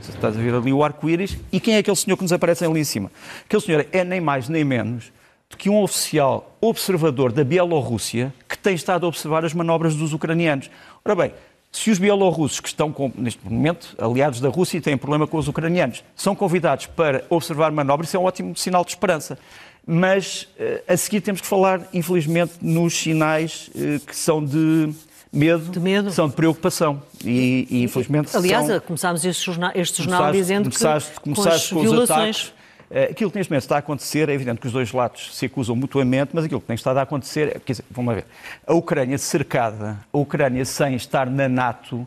Estás 0.00 0.36
a 0.36 0.40
ver 0.40 0.52
ali 0.52 0.72
o 0.72 0.82
arco-íris. 0.82 1.38
E 1.52 1.60
quem 1.60 1.74
é 1.74 1.78
aquele 1.78 1.96
senhor 1.96 2.16
que 2.16 2.24
nos 2.24 2.32
aparece 2.32 2.64
ali 2.64 2.80
em 2.80 2.84
cima? 2.84 3.08
Aquele 3.44 3.62
senhor 3.62 3.86
é 3.92 4.02
nem 4.02 4.20
mais 4.20 4.48
nem 4.48 4.64
menos 4.64 5.12
que 5.56 5.70
um 5.70 5.82
oficial 5.82 6.56
observador 6.60 7.32
da 7.32 7.44
Bielorrússia 7.44 8.32
que 8.48 8.56
tem 8.56 8.74
estado 8.74 9.06
a 9.06 9.08
observar 9.08 9.44
as 9.44 9.54
manobras 9.54 9.94
dos 9.94 10.12
ucranianos. 10.12 10.70
Ora 11.04 11.14
bem, 11.14 11.32
se 11.72 11.90
os 11.90 11.98
bielorrussos 11.98 12.60
que 12.60 12.68
estão, 12.68 12.92
com, 12.92 13.10
neste 13.16 13.40
momento, 13.48 13.96
aliados 13.98 14.40
da 14.40 14.50
Rússia 14.50 14.76
e 14.76 14.80
têm 14.80 14.96
problema 14.96 15.26
com 15.26 15.38
os 15.38 15.48
ucranianos, 15.48 16.04
são 16.14 16.34
convidados 16.36 16.86
para 16.86 17.24
observar 17.30 17.72
manobras, 17.72 18.08
isso 18.08 18.16
é 18.18 18.20
um 18.20 18.24
ótimo 18.24 18.54
sinal 18.54 18.84
de 18.84 18.90
esperança. 18.90 19.38
Mas 19.86 20.48
eh, 20.58 20.82
a 20.86 20.96
seguir 20.96 21.22
temos 21.22 21.40
que 21.40 21.46
falar, 21.46 21.80
infelizmente, 21.92 22.52
nos 22.60 22.94
sinais 22.94 23.70
eh, 23.74 23.98
que 24.06 24.14
são 24.14 24.44
de 24.44 24.92
medo, 25.32 25.70
de 25.70 25.80
medo, 25.80 26.12
são 26.12 26.28
de 26.28 26.34
preocupação. 26.34 27.02
E, 27.24 27.66
e 27.70 27.82
infelizmente. 27.82 28.36
Aliás, 28.36 28.66
são... 28.66 28.80
começámos 28.80 29.24
este 29.24 29.44
jornal, 29.46 29.72
este 29.74 30.02
jornal 30.02 30.20
começaste, 30.20 30.42
dizendo 30.42 30.64
começaste, 30.64 31.10
que 31.10 31.20
começaste 31.20 31.74
com, 31.74 31.84
com 31.84 31.90
os 31.90 32.10
ataques. 32.10 32.52
Eh, 32.94 33.08
aquilo 33.10 33.30
que 33.30 33.38
neste 33.38 33.50
momento 33.50 33.62
está 33.62 33.76
a 33.76 33.78
acontecer, 33.78 34.28
é 34.28 34.34
evidente 34.34 34.60
que 34.60 34.66
os 34.66 34.72
dois 34.72 34.92
lados 34.92 35.34
se 35.34 35.46
acusam 35.46 35.74
mutuamente, 35.74 36.32
mas 36.34 36.44
aquilo 36.44 36.60
que 36.60 36.66
tem 36.66 36.74
estado 36.74 36.98
a 36.98 37.02
acontecer, 37.02 37.56
é, 37.56 37.58
quer 37.58 37.72
dizer, 37.72 37.84
vamos 37.90 38.14
ver, 38.14 38.26
a 38.66 38.74
Ucrânia 38.74 39.16
cercada, 39.16 39.98
a 40.12 40.18
Ucrânia 40.18 40.62
sem 40.66 40.94
estar 40.94 41.30
na 41.30 41.48
NATO, 41.48 42.06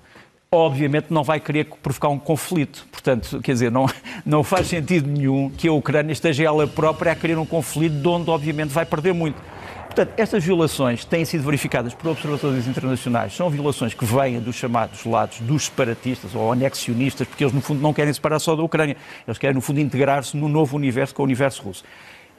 obviamente 0.51 1.07
não 1.09 1.23
vai 1.23 1.39
querer 1.39 1.65
provocar 1.81 2.09
um 2.09 2.19
conflito. 2.19 2.87
Portanto, 2.91 3.41
quer 3.41 3.53
dizer, 3.53 3.71
não, 3.71 3.87
não 4.23 4.43
faz 4.43 4.67
sentido 4.67 5.09
nenhum 5.09 5.49
que 5.49 5.67
a 5.67 5.73
Ucrânia 5.73 6.13
esteja 6.13 6.43
ela 6.43 6.67
própria 6.67 7.13
a 7.13 7.15
querer 7.15 7.39
um 7.39 7.47
conflito 7.47 7.95
de 7.95 8.07
onde, 8.07 8.29
obviamente, 8.29 8.69
vai 8.69 8.85
perder 8.85 9.13
muito. 9.13 9.41
Portanto, 9.95 10.19
estas 10.19 10.43
violações 10.43 11.05
têm 11.05 11.23
sido 11.23 11.45
verificadas 11.45 11.93
por 11.93 12.09
observadores 12.09 12.67
internacionais. 12.67 13.33
São 13.33 13.49
violações 13.49 13.93
que 13.93 14.03
vêm 14.03 14.41
dos 14.41 14.57
chamados 14.57 15.05
lados 15.05 15.39
dos 15.39 15.67
separatistas 15.67 16.35
ou 16.35 16.51
anexionistas, 16.51 17.25
porque 17.25 17.45
eles, 17.45 17.53
no 17.53 17.61
fundo, 17.61 17.81
não 17.81 17.93
querem 17.93 18.11
separar 18.11 18.39
só 18.39 18.57
da 18.57 18.61
Ucrânia. 18.61 18.97
Eles 19.25 19.37
querem, 19.37 19.55
no 19.55 19.61
fundo, 19.61 19.79
integrar-se 19.79 20.35
no 20.35 20.49
novo 20.49 20.75
universo, 20.75 21.15
com 21.15 21.21
o 21.21 21.25
universo 21.25 21.63
russo. 21.63 21.85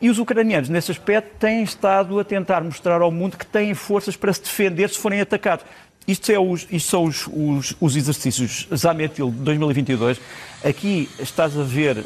E 0.00 0.11
os 0.11 0.19
ucranianos, 0.19 0.69
nesse 0.69 0.91
aspecto, 0.91 1.38
têm 1.38 1.62
estado 1.62 2.19
a 2.21 2.25
tentar 2.25 2.62
mostrar 2.62 3.00
ao 3.00 3.11
mundo 3.11 3.37
que 3.37 3.47
têm 3.47 3.73
forças 3.75 4.15
para 4.15 4.33
se 4.33 4.43
defender 4.43 4.91
se 4.91 4.99
forem 4.99 5.21
atacados. 5.21 5.65
Isto, 6.07 6.31
é 6.31 6.38
os, 6.38 6.69
isto 6.71 6.88
são 6.88 7.05
os, 7.05 7.26
os, 7.33 7.75
os, 7.81 7.97
exercícios 7.97 8.69
Zametil 8.75 9.31
de 9.31 9.38
2022. 9.38 10.21
Aqui 10.65 11.09
estás 11.19 11.59
a 11.59 11.65
ver 11.65 11.99
uh, 11.99 12.05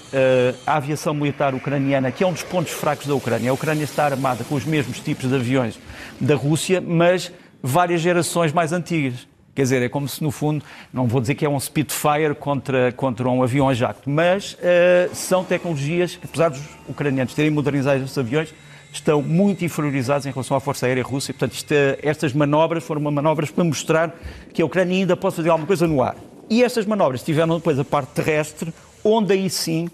a 0.67 0.77
aviação 0.77 1.13
militar 1.13 1.55
ucraniana, 1.55 2.11
que 2.11 2.25
é 2.25 2.27
um 2.27 2.33
dos 2.33 2.43
pontos 2.43 2.73
fracos 2.73 3.07
da 3.07 3.15
Ucrânia. 3.15 3.51
A 3.51 3.55
Ucrânia 3.55 3.85
está 3.85 4.07
armada 4.07 4.43
com 4.45 4.55
os 4.55 4.65
mesmos 4.65 5.01
tipos 5.01 5.29
de 5.29 5.35
aviões 5.35 5.79
da 6.19 6.35
Rússia, 6.35 6.81
mas 6.81 7.31
várias 7.63 8.01
gerações 8.01 8.53
mais 8.53 8.73
antigas. 8.73 9.30
Quer 9.61 9.65
dizer, 9.65 9.83
é 9.83 9.91
como 9.91 10.09
se, 10.09 10.23
no 10.23 10.31
fundo, 10.31 10.65
não 10.91 11.07
vou 11.07 11.21
dizer 11.21 11.35
que 11.35 11.45
é 11.45 11.49
um 11.49 11.61
Spitfire 11.61 12.35
contra, 12.35 12.93
contra 12.93 13.29
um 13.29 13.43
avião 13.43 13.69
a 13.69 13.75
jacto, 13.75 14.09
mas 14.09 14.55
uh, 14.55 15.15
são 15.15 15.45
tecnologias 15.45 16.17
que, 16.17 16.25
apesar 16.25 16.49
dos 16.49 16.63
ucranianos 16.89 17.35
terem 17.35 17.51
modernizado 17.51 18.03
esses 18.03 18.17
aviões, 18.17 18.55
estão 18.91 19.21
muito 19.21 19.63
inferiorizados 19.63 20.25
em 20.25 20.31
relação 20.31 20.57
à 20.57 20.61
Força 20.61 20.87
Aérea 20.87 21.03
Russa. 21.03 21.31
E, 21.31 21.35
portanto, 21.35 21.53
isto, 21.53 21.75
estas 22.03 22.33
manobras 22.33 22.83
foram 22.83 23.03
manobras 23.03 23.51
para 23.51 23.63
mostrar 23.63 24.19
que 24.55 24.63
a 24.63 24.65
Ucrânia 24.65 24.97
ainda 24.97 25.15
pode 25.15 25.37
fazer 25.37 25.51
alguma 25.51 25.67
coisa 25.67 25.87
no 25.87 26.03
ar. 26.03 26.17
E 26.49 26.65
estas 26.65 26.87
manobras 26.87 27.23
tiveram 27.23 27.59
depois 27.59 27.79
a 27.79 27.85
parte 27.85 28.13
terrestre, 28.13 28.73
onde 29.05 29.35
aí 29.35 29.51
sim 29.51 29.91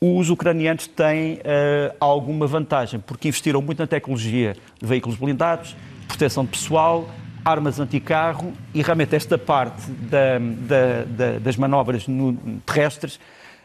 os 0.00 0.30
ucranianos 0.30 0.86
têm 0.86 1.32
uh, 1.34 1.96
alguma 1.98 2.46
vantagem, 2.46 3.00
porque 3.00 3.26
investiram 3.26 3.60
muito 3.60 3.80
na 3.80 3.88
tecnologia 3.88 4.56
de 4.80 4.86
veículos 4.86 5.18
blindados, 5.18 5.74
proteção 6.06 6.44
de 6.44 6.50
pessoal, 6.50 7.08
armas 7.44 7.80
anticarro 7.80 8.52
e 8.74 8.82
realmente 8.82 9.14
esta 9.14 9.38
parte 9.38 9.90
da, 9.90 10.38
da, 10.38 11.04
da, 11.04 11.38
das 11.38 11.56
manobras 11.56 12.06
no, 12.06 12.34
terrestres 12.66 13.18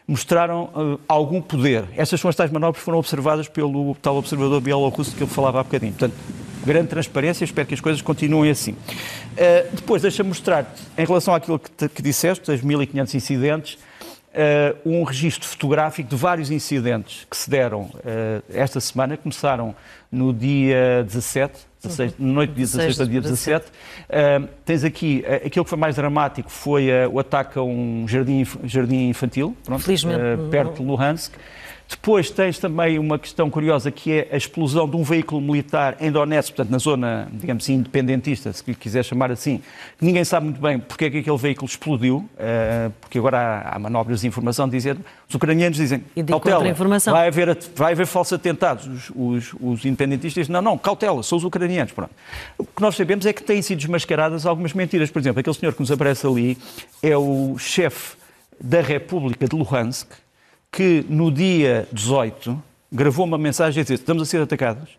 mostraram 0.06 0.70
uh, 0.74 1.00
algum 1.08 1.42
poder. 1.42 1.84
Estas 1.96 2.20
são 2.20 2.28
as 2.28 2.36
tais 2.36 2.50
manobras 2.50 2.78
que 2.78 2.84
foram 2.84 2.98
observadas 2.98 3.48
pelo 3.48 3.94
tal 3.96 4.16
observador 4.16 4.60
bielorrusso 4.60 5.14
que 5.16 5.22
eu 5.22 5.26
falava 5.26 5.60
há 5.60 5.64
bocadinho. 5.64 5.92
Portanto, 5.92 6.14
grande 6.64 6.88
transparência, 6.88 7.44
espero 7.44 7.66
que 7.66 7.74
as 7.74 7.80
coisas 7.80 8.00
continuem 8.00 8.50
assim. 8.50 8.72
Uh, 8.72 9.74
depois, 9.74 10.02
deixa-me 10.02 10.28
mostrar-te, 10.28 10.82
em 10.96 11.04
relação 11.04 11.34
àquilo 11.34 11.58
que, 11.58 11.70
te, 11.70 11.88
que 11.88 12.02
disseste, 12.02 12.50
as 12.52 12.60
1.500 12.60 13.14
incidentes, 13.14 13.78
uh, 14.36 14.78
um 14.84 15.02
registro 15.02 15.48
fotográfico 15.48 16.08
de 16.08 16.16
vários 16.16 16.50
incidentes 16.50 17.26
que 17.30 17.36
se 17.36 17.48
deram 17.48 17.82
uh, 17.82 18.42
esta 18.52 18.78
semana. 18.80 19.16
Começaram 19.16 19.74
no 20.12 20.32
dia 20.32 21.02
17, 21.04 21.58
16, 21.82 22.14
uhum. 22.18 22.26
noite 22.26 22.50
de 22.50 22.56
dia 22.56 22.66
16 22.66 22.96
para 22.96 23.06
dia 23.06 23.20
17. 23.20 23.66
Uh, 23.66 24.48
tens 24.64 24.84
aqui, 24.84 25.24
aquilo 25.44 25.64
que 25.64 25.68
foi 25.70 25.78
mais 25.78 25.96
dramático 25.96 26.50
foi 26.50 26.88
o 27.10 27.18
ataque 27.18 27.58
a 27.58 27.62
um 27.62 28.06
jardim, 28.06 28.46
jardim 28.64 29.08
infantil, 29.08 29.56
pronto, 29.64 29.84
perto 30.50 30.82
de 30.82 30.82
Luhansk. 30.82 31.32
Depois 31.88 32.30
tens 32.30 32.58
também 32.58 32.98
uma 32.98 33.16
questão 33.16 33.48
curiosa 33.48 33.92
que 33.92 34.12
é 34.12 34.28
a 34.32 34.36
explosão 34.36 34.88
de 34.88 34.96
um 34.96 35.04
veículo 35.04 35.40
militar 35.40 35.96
em 36.00 36.10
Donetsk, 36.10 36.54
portanto 36.54 36.70
na 36.70 36.78
zona, 36.78 37.28
digamos 37.32 37.62
assim, 37.62 37.74
independentista, 37.74 38.52
se 38.52 38.62
quiser 38.74 39.04
chamar 39.04 39.30
assim, 39.30 39.58
que 39.96 40.04
ninguém 40.04 40.24
sabe 40.24 40.46
muito 40.46 40.60
bem 40.60 40.80
porque 40.80 41.04
é 41.04 41.10
que 41.10 41.18
aquele 41.18 41.36
veículo 41.36 41.68
explodiu, 41.68 42.28
eh, 42.38 42.90
porque 43.00 43.18
agora 43.18 43.62
há, 43.70 43.78
manobras 43.78 44.22
de 44.22 44.26
informação 44.26 44.68
dizendo, 44.68 45.00
os 45.28 45.34
ucranianos 45.34 45.76
dizem, 45.76 46.02
cautela, 46.26 46.74
vai 47.06 47.28
haver, 47.28 47.56
vai 47.76 47.92
haver 47.92 48.06
falsos 48.06 48.32
atentados. 48.32 48.86
Os, 48.86 49.10
os, 49.14 49.54
os, 49.60 49.84
independentistas 49.84 50.46
dizem, 50.46 50.52
não, 50.52 50.62
não, 50.62 50.78
cautela, 50.78 51.22
são 51.22 51.38
os 51.38 51.44
ucranianos. 51.44 51.92
Pronto. 51.92 52.10
O 52.58 52.64
que 52.64 52.82
nós 52.82 52.96
sabemos 52.96 53.26
é 53.26 53.32
que 53.32 53.42
têm 53.42 53.62
sido 53.62 53.78
desmascaradas 53.78 54.44
algumas 54.44 54.72
mentiras. 54.72 55.10
Por 55.10 55.20
exemplo, 55.20 55.40
aquele 55.40 55.56
senhor 55.56 55.72
que 55.72 55.80
nos 55.80 55.90
aparece 55.90 56.26
ali 56.26 56.58
é 57.02 57.16
o 57.16 57.56
chefe 57.58 58.16
da 58.60 58.80
República 58.80 59.46
de 59.46 59.54
Luhansk, 59.54 60.08
que 60.76 61.06
no 61.08 61.32
dia 61.32 61.88
18 61.90 62.62
gravou 62.92 63.24
uma 63.24 63.38
mensagem 63.38 63.80
a 63.80 63.82
dizer: 63.82 63.94
estamos 63.94 64.22
a 64.22 64.26
ser 64.26 64.42
atacados, 64.42 64.90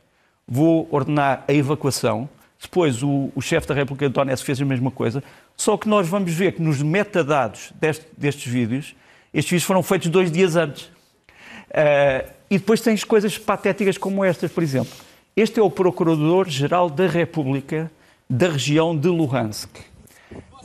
vou 0.48 0.88
ordenar 0.90 1.46
a 1.48 1.54
evacuação. 1.54 2.28
Depois 2.60 3.04
o, 3.04 3.32
o 3.36 3.42
chefe 3.42 3.68
da 3.68 3.76
República 3.76 4.08
de 4.08 4.14
Donetsk 4.16 4.44
fez 4.44 4.60
a 4.60 4.66
mesma 4.66 4.90
coisa. 4.90 5.24
Só 5.56 5.78
que 5.78 5.88
nós 5.88 6.08
vamos 6.08 6.34
ver 6.34 6.54
que 6.54 6.62
nos 6.64 6.82
metadados 6.82 7.72
deste, 7.80 8.08
destes 8.18 8.52
vídeos, 8.52 8.96
estes 9.32 9.52
vídeos 9.52 9.66
foram 9.66 9.84
feitos 9.84 10.08
dois 10.10 10.32
dias 10.32 10.56
antes. 10.56 10.86
Uh, 10.86 12.28
e 12.50 12.58
depois 12.58 12.82
tens 12.82 13.04
coisas 13.04 13.38
patéticas 13.38 14.00
como 14.00 14.26
estas, 14.26 14.52
por 14.52 14.64
exemplo. 14.64 14.92
Este 15.36 15.60
é 15.60 15.62
o 15.62 15.70
Procurador-Geral 15.70 16.90
da 16.90 17.06
República 17.06 17.92
da 18.28 18.50
região 18.50 18.98
de 18.98 19.10
Luhansk, 19.10 19.70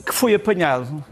que 0.07 0.11
foi 0.11 0.33
apanhado 0.33 1.05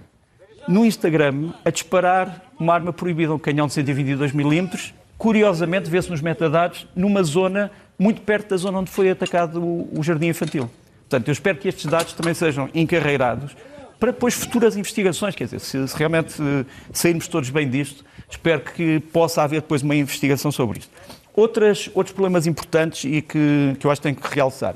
no 0.68 0.86
Instagram 0.86 1.54
a 1.66 1.70
disparar 1.70 2.44
uma 2.60 2.74
arma 2.74 2.94
proibida, 2.94 3.34
um 3.34 3.40
canhão 3.40 3.68
de 3.68 3.74
122 3.74 4.32
milímetros. 4.32 4.94
Curiosamente, 5.18 5.90
vê-se 5.90 6.10
nos 6.10 6.22
metadados 6.22 6.88
numa 6.96 7.24
zona 7.24 7.72
muito 7.98 8.22
perto 8.22 8.50
da 8.50 8.58
zona 8.58 8.80
onde 8.80 8.90
foi 8.90 9.10
atacado 9.10 9.62
o, 9.62 10.00
o 10.00 10.04
jardim 10.04 10.28
infantil. 10.28 10.70
Portanto, 11.02 11.28
eu 11.28 11.32
espero 11.32 11.58
que 11.58 11.68
estes 11.68 11.86
dados 11.86 12.14
também 12.14 12.34
sejam 12.34 12.70
encarreirados 12.74 13.56
para 14.00 14.12
depois 14.12 14.34
futuras 14.34 14.76
investigações. 14.76 15.36
Quer 15.36 15.44
dizer, 15.44 15.60
se, 15.60 15.88
se 15.88 15.96
realmente 15.96 16.42
uh, 16.42 16.66
sairmos 16.92 17.28
todos 17.28 17.50
bem 17.52 17.70
disto, 17.70 18.04
espero 18.30 18.62
que 18.62 19.00
possa 19.12 19.44
haver 19.44 19.62
depois 19.62 19.84
uma 19.84 19.96
investigação 19.96 20.52
sobre 20.52 20.80
isto. 20.80 20.92
Outras, 21.36 21.90
outros 21.94 22.14
problemas 22.14 22.48
importantes 22.48 23.04
e 23.04 23.22
que, 23.22 23.76
que 23.80 23.86
eu 23.86 23.92
acho 23.92 24.02
que 24.02 24.08
tenho 24.08 24.16
que 24.16 24.34
realçar. 24.34 24.76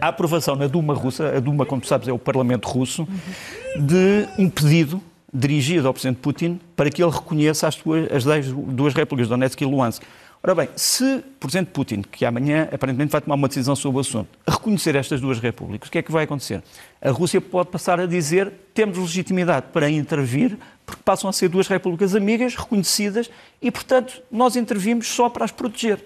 A 0.00 0.08
aprovação 0.08 0.56
na 0.56 0.66
Duma 0.66 0.94
russa, 0.94 1.36
a 1.36 1.40
Duma, 1.40 1.64
como 1.64 1.80
tu 1.80 1.86
sabes, 1.86 2.08
é 2.08 2.12
o 2.12 2.18
Parlamento 2.18 2.68
russo, 2.68 3.06
de 3.76 4.28
um 4.38 4.50
pedido 4.50 5.00
dirigido 5.32 5.86
ao 5.86 5.94
Presidente 5.94 6.18
Putin 6.18 6.60
para 6.74 6.90
que 6.90 7.02
ele 7.02 7.12
reconheça 7.12 7.68
as, 7.68 7.76
duas, 7.76 8.26
as 8.26 8.46
duas 8.48 8.94
repúblicas, 8.94 9.28
Donetsk 9.28 9.60
e 9.62 9.64
Luhansk. 9.64 10.02
Ora 10.42 10.54
bem, 10.54 10.70
se 10.74 11.04
o 11.04 11.22
Presidente 11.38 11.68
Putin, 11.68 12.00
que 12.00 12.24
amanhã 12.24 12.66
aparentemente 12.72 13.12
vai 13.12 13.20
tomar 13.20 13.34
uma 13.34 13.46
decisão 13.46 13.76
sobre 13.76 13.98
o 13.98 14.00
assunto, 14.00 14.28
reconhecer 14.48 14.96
estas 14.96 15.20
duas 15.20 15.38
repúblicas, 15.38 15.88
o 15.88 15.92
que 15.92 15.98
é 15.98 16.02
que 16.02 16.10
vai 16.10 16.24
acontecer? 16.24 16.62
A 17.00 17.10
Rússia 17.10 17.42
pode 17.42 17.68
passar 17.68 18.00
a 18.00 18.06
dizer 18.06 18.50
temos 18.72 18.96
legitimidade 18.96 19.66
para 19.70 19.90
intervir, 19.90 20.56
porque 20.86 21.02
passam 21.04 21.28
a 21.28 21.32
ser 21.32 21.50
duas 21.50 21.68
repúblicas 21.68 22.14
amigas, 22.14 22.56
reconhecidas, 22.56 23.30
e, 23.60 23.70
portanto, 23.70 24.22
nós 24.32 24.56
intervimos 24.56 25.08
só 25.08 25.28
para 25.28 25.44
as 25.44 25.52
proteger. 25.52 26.02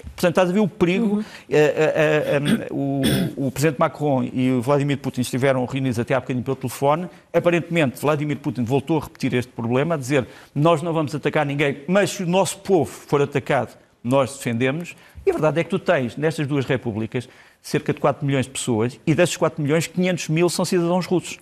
Portanto, 0.00 0.30
estás 0.30 0.50
a 0.50 0.52
ver 0.52 0.60
o 0.60 0.68
perigo. 0.68 1.16
Uhum. 1.16 1.24
Eh, 1.50 1.74
eh, 1.76 2.40
eh, 2.40 2.68
o, 2.70 3.02
o, 3.36 3.50
Presidente 3.50 3.78
Macron 3.78 4.24
e 4.32 4.50
o 4.52 4.62
Vladimir 4.62 4.98
Putin 4.98 5.20
estiveram 5.20 5.64
reunidos 5.66 5.98
até 5.98 6.14
há 6.14 6.20
bocadinho 6.20 6.44
pelo 6.44 6.56
telefone. 6.56 7.08
Aparentemente, 7.32 8.00
Vladimir 8.00 8.38
Putin 8.38 8.64
voltou 8.64 8.98
a 8.98 9.02
repetir 9.02 9.34
este 9.34 9.52
problema, 9.52 9.94
a 9.94 9.98
dizer 9.98 10.26
nós 10.54 10.80
não 10.80 10.92
vamos 10.92 11.14
atacar 11.14 11.44
ninguém, 11.44 11.82
mas 11.86 12.10
se 12.10 12.22
o 12.22 12.26
nosso 12.26 12.58
povo 12.58 12.90
for 12.90 13.20
atacado, 13.20 13.76
nós 14.02 14.34
defendemos. 14.36 14.96
E 15.26 15.30
a 15.30 15.32
verdade 15.32 15.60
é 15.60 15.64
que 15.64 15.70
tu 15.70 15.78
tens, 15.78 16.16
nestas 16.16 16.46
duas 16.46 16.64
repúblicas, 16.64 17.28
cerca 17.60 17.92
de 17.92 18.00
4 18.00 18.26
milhões 18.26 18.46
de 18.46 18.52
pessoas, 18.52 18.98
e 19.06 19.14
desses 19.14 19.36
4 19.36 19.62
milhões, 19.62 19.86
500 19.86 20.28
mil 20.28 20.48
são 20.48 20.64
cidadãos 20.64 21.06
russos, 21.06 21.38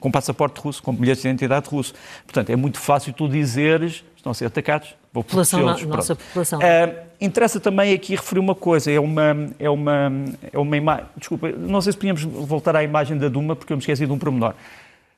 com 0.00 0.10
passaporte 0.10 0.60
russo, 0.60 0.82
com 0.82 0.92
bilhete 0.92 1.22
de 1.22 1.28
identidade 1.28 1.68
russo. 1.68 1.94
Portanto, 2.24 2.50
é 2.50 2.56
muito 2.56 2.78
fácil 2.78 3.12
tu 3.12 3.28
dizeres, 3.28 4.02
estão 4.16 4.32
a 4.32 4.34
ser 4.34 4.46
atacados, 4.46 4.94
vou 5.12 5.22
população, 5.22 5.60
no, 5.60 5.86
nossa 5.86 6.16
população. 6.16 6.58
Uh, 6.58 6.96
interessa 7.20 7.60
também 7.60 7.92
aqui 7.92 8.16
referir 8.16 8.40
uma 8.40 8.54
coisa, 8.54 8.90
é 8.90 8.98
uma, 8.98 9.36
é 9.58 9.68
uma, 9.68 10.12
é 10.52 10.58
uma 10.58 10.76
imagem, 10.76 11.04
desculpa, 11.16 11.50
não 11.50 11.80
sei 11.80 11.92
se 11.92 11.98
podíamos 11.98 12.22
voltar 12.22 12.74
à 12.74 12.82
imagem 12.82 13.18
da 13.18 13.28
Duma, 13.28 13.54
porque 13.54 13.72
eu 13.72 13.76
me 13.76 13.82
esqueci 13.82 14.06
de 14.06 14.12
um 14.12 14.18
pormenor. 14.18 14.54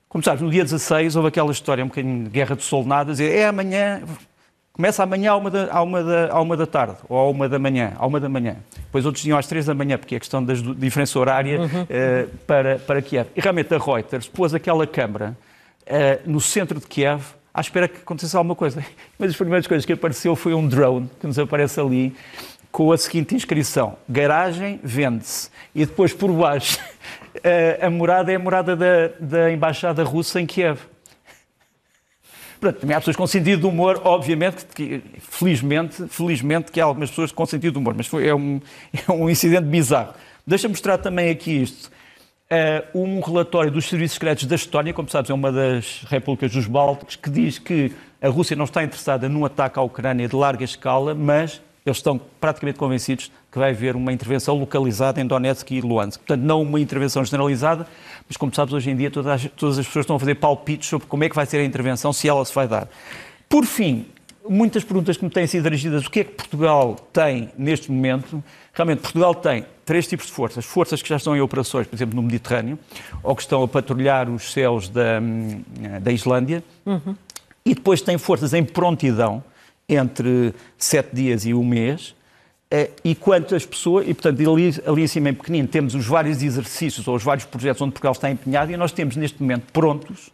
Como 0.09 0.23
sabes, 0.23 0.41
no 0.41 0.51
dia 0.51 0.63
16 0.63 1.15
houve 1.15 1.29
aquela 1.29 1.51
história, 1.51 1.83
um 1.83 1.87
bocadinho 1.87 2.25
de 2.25 2.29
guerra 2.29 2.55
de 2.55 2.63
solnadas, 2.63 3.19
é 3.19 3.47
amanhã, 3.47 4.01
começa 4.73 5.03
amanhã 5.03 5.31
à 5.31 5.37
uma, 5.37 5.51
da, 5.51 5.71
à, 5.71 5.83
uma 5.83 6.03
da, 6.03 6.33
à 6.33 6.41
uma 6.41 6.57
da 6.57 6.65
tarde, 6.65 6.97
ou 7.07 7.17
à 7.17 7.29
uma 7.29 7.47
da 7.47 7.59
manhã, 7.59 7.93
à 7.95 8.07
uma 8.07 8.19
da 8.19 8.27
manhã. 8.27 8.57
Depois 8.75 9.05
outros 9.05 9.21
diziam 9.21 9.37
às 9.37 9.45
três 9.45 9.67
da 9.67 9.73
manhã, 9.75 9.99
porque 9.99 10.15
é 10.15 10.19
questão 10.19 10.43
da 10.43 10.53
diferença 10.53 11.17
horária 11.19 11.61
uhum. 11.61 11.67
uh, 11.67 12.27
para, 12.47 12.79
para 12.79 13.01
Kiev. 13.01 13.27
E 13.35 13.39
realmente 13.39 13.73
a 13.73 13.77
Reuters 13.77 14.27
pôs 14.27 14.51
aquela 14.53 14.87
câmara 14.87 15.37
uh, 15.83 16.29
no 16.29 16.41
centro 16.41 16.79
de 16.79 16.87
Kiev, 16.87 17.21
à 17.53 17.61
espera 17.61 17.87
que 17.87 17.97
acontecesse 17.97 18.35
alguma 18.35 18.55
coisa. 18.55 18.83
Uma 19.19 19.27
das 19.27 19.35
primeiras 19.35 19.67
coisas 19.67 19.85
que 19.85 19.93
apareceu 19.93 20.35
foi 20.35 20.55
um 20.55 20.67
drone 20.67 21.07
que 21.19 21.27
nos 21.27 21.37
aparece 21.37 21.79
ali 21.79 22.15
com 22.71 22.91
a 22.91 22.97
seguinte 22.97 23.35
inscrição: 23.35 23.95
garagem 24.09 24.79
vende-se. 24.83 25.51
E 25.75 25.85
depois 25.85 26.13
por 26.13 26.31
baixo 26.31 26.79
a, 27.43 27.85
a 27.85 27.89
morada 27.91 28.31
é 28.31 28.35
a 28.35 28.39
morada 28.39 28.75
da, 28.75 29.09
da 29.19 29.51
embaixada 29.51 30.03
russa 30.03 30.41
em 30.41 30.47
Kiev. 30.47 30.79
Pronto, 32.63 32.79
também 32.79 32.95
há 32.95 32.99
pessoas 33.01 33.17
com 33.17 33.27
sentido 33.27 33.59
de 33.59 33.67
humor, 33.67 33.99
obviamente, 34.05 34.65
que, 34.73 35.03
felizmente, 35.19 36.07
felizmente 36.07 36.71
que 36.71 36.79
há 36.79 36.85
algumas 36.85 37.09
pessoas 37.09 37.29
com 37.29 37.45
sentido 37.45 37.73
de 37.73 37.77
humor, 37.77 37.93
mas 37.93 38.07
foi, 38.07 38.25
é, 38.25 38.33
um, 38.33 38.61
é 39.05 39.11
um 39.11 39.29
incidente 39.29 39.65
bizarro. 39.65 40.13
Deixa-me 40.47 40.71
mostrar 40.71 40.97
também 40.97 41.29
aqui 41.29 41.63
isto. 41.63 41.91
Uh, 42.49 43.01
um 43.03 43.19
relatório 43.19 43.69
dos 43.69 43.89
serviços 43.89 44.13
secretos 44.13 44.45
da 44.45 44.55
Estónia, 44.55 44.93
como 44.93 45.09
sabes, 45.09 45.29
é 45.29 45.33
uma 45.33 45.51
das 45.51 46.05
repúblicas 46.07 46.53
dos 46.53 46.65
Bálticos, 46.65 47.17
que 47.17 47.29
diz 47.29 47.59
que 47.59 47.91
a 48.21 48.29
Rússia 48.29 48.55
não 48.55 48.63
está 48.63 48.81
interessada 48.81 49.27
num 49.27 49.43
ataque 49.43 49.77
à 49.77 49.81
Ucrânia 49.81 50.25
de 50.25 50.35
larga 50.37 50.63
escala, 50.63 51.13
mas 51.13 51.61
eles 51.85 51.97
estão 51.97 52.17
praticamente 52.39 52.79
convencidos 52.79 53.29
que 53.53 53.59
vai 53.59 53.69
haver 53.69 53.95
uma 53.95 54.11
intervenção 54.11 54.57
localizada 54.57 55.21
em 55.21 55.27
Donetsk 55.27 55.69
e 55.75 55.79
Luhansk. 55.79 56.17
Portanto, 56.21 56.41
não 56.41 56.63
uma 56.63 56.79
intervenção 56.79 57.23
generalizada, 57.23 57.85
mas 58.27 58.35
como 58.35 58.53
sabes, 58.53 58.73
hoje 58.73 58.89
em 58.89 58.95
dia 58.95 59.11
todas 59.11 59.31
as, 59.31 59.51
todas 59.55 59.77
as 59.77 59.85
pessoas 59.85 60.03
estão 60.03 60.15
a 60.15 60.19
fazer 60.19 60.33
palpites 60.35 60.89
sobre 60.89 61.07
como 61.07 61.23
é 61.23 61.29
que 61.29 61.35
vai 61.35 61.45
ser 61.45 61.57
a 61.57 61.63
intervenção, 61.63 62.11
se 62.11 62.27
ela 62.27 62.43
se 62.43 62.53
vai 62.53 62.67
dar. 62.67 62.87
Por 63.47 63.63
fim, 63.63 64.07
muitas 64.49 64.83
perguntas 64.83 65.17
que 65.17 65.23
me 65.23 65.29
têm 65.29 65.45
sido 65.45 65.61
dirigidas, 65.65 66.03
o 66.03 66.09
que 66.09 66.21
é 66.21 66.23
que 66.23 66.31
Portugal 66.31 66.95
tem 67.13 67.51
neste 67.55 67.91
momento? 67.91 68.43
Realmente, 68.73 69.01
Portugal 69.01 69.35
tem 69.35 69.67
três 69.85 70.07
tipos 70.07 70.25
de 70.25 70.31
forças. 70.31 70.65
Forças 70.65 71.03
que 71.03 71.09
já 71.09 71.17
estão 71.17 71.37
em 71.37 71.39
operações, 71.39 71.85
por 71.85 71.95
exemplo, 71.95 72.15
no 72.15 72.23
Mediterrâneo, 72.23 72.79
ou 73.21 73.35
que 73.35 73.43
estão 73.43 73.61
a 73.61 73.67
patrulhar 73.67 74.31
os 74.31 74.51
céus 74.51 74.89
da, 74.89 75.19
da 76.01 76.11
Islândia. 76.11 76.63
Uhum. 76.87 77.15
E 77.63 77.75
depois 77.75 78.01
tem 78.01 78.17
forças 78.17 78.51
em 78.51 78.63
prontidão, 78.63 79.43
entre 79.87 80.55
sete 80.75 81.15
dias 81.15 81.45
e 81.45 81.53
um 81.53 81.63
mês. 81.63 82.15
Eh, 82.75 82.89
e 83.03 83.13
quantas 83.13 83.67
pessoas, 83.67 84.09
e 84.09 84.15
portanto 84.15 84.51
ali, 84.51 84.73
ali 84.83 85.03
em 85.03 85.07
cima 85.07 85.29
em 85.29 85.33
pequenino 85.35 85.67
temos 85.67 85.93
os 85.93 86.07
vários 86.07 86.41
exercícios 86.41 87.07
ou 87.07 87.15
os 87.15 87.21
vários 87.21 87.45
projetos 87.45 87.79
onde 87.83 87.91
Portugal 87.91 88.13
está 88.13 88.31
empenhado 88.31 88.71
e 88.71 88.75
nós 88.75 88.91
temos 88.91 89.15
neste 89.15 89.39
momento 89.39 89.71
prontos, 89.71 90.31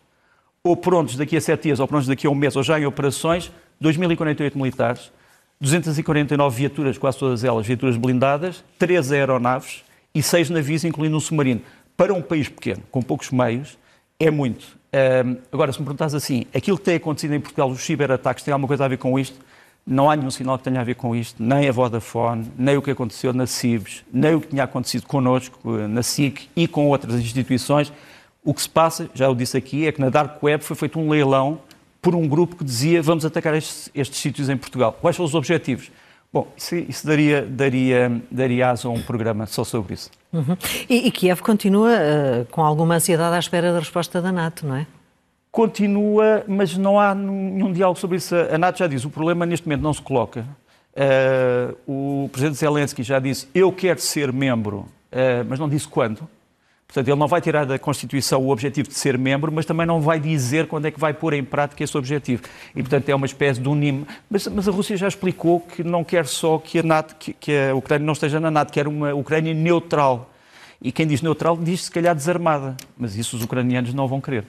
ou 0.63 0.77
prontos 0.77 1.17
daqui 1.17 1.35
a 1.35 1.41
sete 1.41 1.63
dias, 1.63 1.81
ou 1.81 1.87
prontos 1.87 2.07
daqui 2.07 2.25
a 2.25 2.29
um 2.29 2.35
mês, 2.35 2.55
ou 2.55 2.63
já 2.63 2.79
em 2.79 2.85
operações, 2.85 3.51
2.048 3.83 4.55
militares, 4.55 5.11
249 5.59 6.55
viaturas, 6.55 6.97
quase 6.97 7.17
todas 7.17 7.43
elas 7.43 7.67
viaturas 7.67 7.97
blindadas, 7.97 8.63
13 8.77 9.15
aeronaves 9.15 9.83
e 10.15 10.23
6 10.23 10.49
navios, 10.49 10.85
incluindo 10.85 11.17
um 11.17 11.19
submarino. 11.19 11.59
Para 11.97 12.13
um 12.13 12.21
país 12.21 12.47
pequeno, 12.47 12.81
com 12.89 13.01
poucos 13.01 13.31
meios, 13.31 13.77
é 14.17 14.31
muito. 14.31 14.65
Agora, 15.51 15.73
se 15.73 15.79
me 15.79 15.85
perguntas 15.85 16.15
assim, 16.15 16.45
aquilo 16.55 16.77
que 16.77 16.85
tem 16.85 16.95
acontecido 16.95 17.33
em 17.33 17.41
Portugal, 17.41 17.69
os 17.69 17.81
ciberataques, 17.81 18.45
tem 18.45 18.53
alguma 18.53 18.69
coisa 18.69 18.85
a 18.85 18.87
ver 18.87 18.97
com 18.97 19.19
isto? 19.19 19.37
Não 19.89 20.09
há 20.09 20.15
nenhum 20.15 20.29
sinal 20.29 20.55
que 20.59 20.63
tenha 20.63 20.79
a 20.79 20.83
ver 20.83 20.93
com 20.93 21.15
isto, 21.15 21.41
nem 21.41 21.67
a 21.67 21.71
Vodafone, 21.71 22.45
nem 22.55 22.77
o 22.77 22.81
que 22.81 22.91
aconteceu 22.91 23.33
na 23.33 23.47
CIBS, 23.47 24.05
nem 24.13 24.35
o 24.35 24.41
que 24.41 24.47
tinha 24.47 24.63
acontecido 24.63 25.07
connosco, 25.07 25.59
na 25.87 26.03
SIC 26.03 26.47
e 26.55 26.67
com 26.67 26.87
outras 26.87 27.15
instituições. 27.15 27.91
O 28.43 28.53
que 28.53 28.61
se 28.61 28.69
passa, 28.69 29.09
já 29.15 29.27
o 29.27 29.33
disse 29.33 29.57
aqui, 29.57 29.87
é 29.87 29.91
que 29.91 29.99
na 29.99 30.09
Dark 30.09 30.41
Web 30.43 30.63
foi 30.63 30.75
feito 30.75 30.99
um 30.99 31.09
leilão 31.09 31.59
por 32.01 32.13
um 32.13 32.27
grupo 32.27 32.55
que 32.55 32.63
dizia 32.63 33.01
vamos 33.01 33.25
atacar 33.25 33.55
estes, 33.55 33.89
estes 33.95 34.19
sítios 34.19 34.47
em 34.47 34.55
Portugal. 34.55 34.95
Quais 35.01 35.15
são 35.15 35.25
os 35.25 35.33
objetivos? 35.33 35.91
Bom, 36.31 36.47
isso, 36.55 36.75
isso 36.75 37.07
daria, 37.07 37.41
daria, 37.41 38.21
daria 38.29 38.69
asa 38.69 38.87
a 38.87 38.91
um 38.91 39.01
programa 39.01 39.47
só 39.47 39.63
sobre 39.63 39.95
isso. 39.95 40.11
Uhum. 40.31 40.55
E, 40.87 41.07
e, 41.07 41.11
Kiev 41.11 41.41
continua 41.41 41.89
uh, 41.89 42.45
com 42.51 42.61
alguma 42.61 42.95
ansiedade 42.95 43.35
à 43.35 43.39
espera 43.39 43.73
da 43.73 43.79
resposta 43.79 44.21
da 44.21 44.31
NATO, 44.31 44.67
não 44.67 44.75
é? 44.75 44.85
Continua, 45.51 46.43
mas 46.47 46.77
não 46.77 46.99
há 46.99 47.15
nenhum 47.15 47.71
diálogo 47.71 47.99
sobre 47.99 48.17
isso. 48.17 48.35
A 48.35 48.57
NATO 48.57 48.79
já 48.79 48.87
diz, 48.87 49.03
o 49.03 49.09
problema 49.09 49.45
neste 49.45 49.67
momento 49.67 49.81
não 49.81 49.93
se 49.93 50.01
coloca. 50.01 50.45
Uh, 50.95 52.23
o 52.25 52.29
presidente 52.29 52.57
Zelensky 52.57 53.03
já 53.03 53.19
disse, 53.19 53.47
eu 53.53 53.71
quero 53.71 53.99
ser 53.99 54.33
membro, 54.33 54.79
uh, 54.79 55.45
mas 55.47 55.59
não 55.59 55.69
disse 55.69 55.87
quando. 55.87 56.27
Portanto, 56.89 57.07
ele 57.07 57.19
não 57.19 57.27
vai 57.27 57.39
tirar 57.39 57.65
da 57.65 57.77
Constituição 57.77 58.43
o 58.43 58.49
objetivo 58.49 58.89
de 58.89 58.95
ser 58.95 59.15
membro, 59.15 59.51
mas 59.51 59.63
também 59.63 59.85
não 59.85 60.01
vai 60.01 60.19
dizer 60.19 60.67
quando 60.67 60.87
é 60.87 60.91
que 60.91 60.99
vai 60.99 61.13
pôr 61.13 61.33
em 61.33 61.43
prática 61.43 61.83
esse 61.83 61.95
objetivo. 61.95 62.41
E, 62.75 62.81
portanto, 62.81 63.07
é 63.07 63.13
uma 63.13 63.27
espécie 63.27 63.61
de 63.61 63.69
unime. 63.69 64.07
Mas, 64.27 64.47
mas 64.47 64.67
a 64.67 64.71
Rússia 64.71 64.97
já 64.97 65.07
explicou 65.07 65.59
que 65.59 65.83
não 65.83 66.03
quer 66.03 66.25
só 66.25 66.57
que 66.57 66.79
a, 66.79 66.83
NATO, 66.83 67.15
que, 67.19 67.31
que 67.33 67.51
a 67.55 67.75
Ucrânia 67.75 68.03
não 68.03 68.13
esteja 68.13 68.39
na 68.39 68.49
NATO, 68.49 68.73
quer 68.73 68.87
uma 68.87 69.13
Ucrânia 69.13 69.53
neutral. 69.53 70.31
E 70.81 70.91
quem 70.91 71.05
diz 71.05 71.21
neutral 71.21 71.57
diz 71.57 71.85
se 71.85 71.91
calhar 71.91 72.15
desarmada. 72.15 72.75
Mas 72.97 73.15
isso 73.15 73.35
os 73.35 73.43
ucranianos 73.43 73.93
não 73.93 74.07
vão 74.07 74.21
querer. 74.21 74.45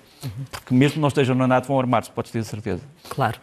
Porque 0.51 0.75
mesmo 0.75 0.95
que 0.95 1.01
não 1.01 1.09
estejam 1.09 1.35
na 1.35 1.47
NATO, 1.47 1.69
vão 1.69 1.79
armar-se, 1.79 2.11
podes 2.11 2.31
ter 2.31 2.45
certeza. 2.45 2.83
Claro. 3.09 3.39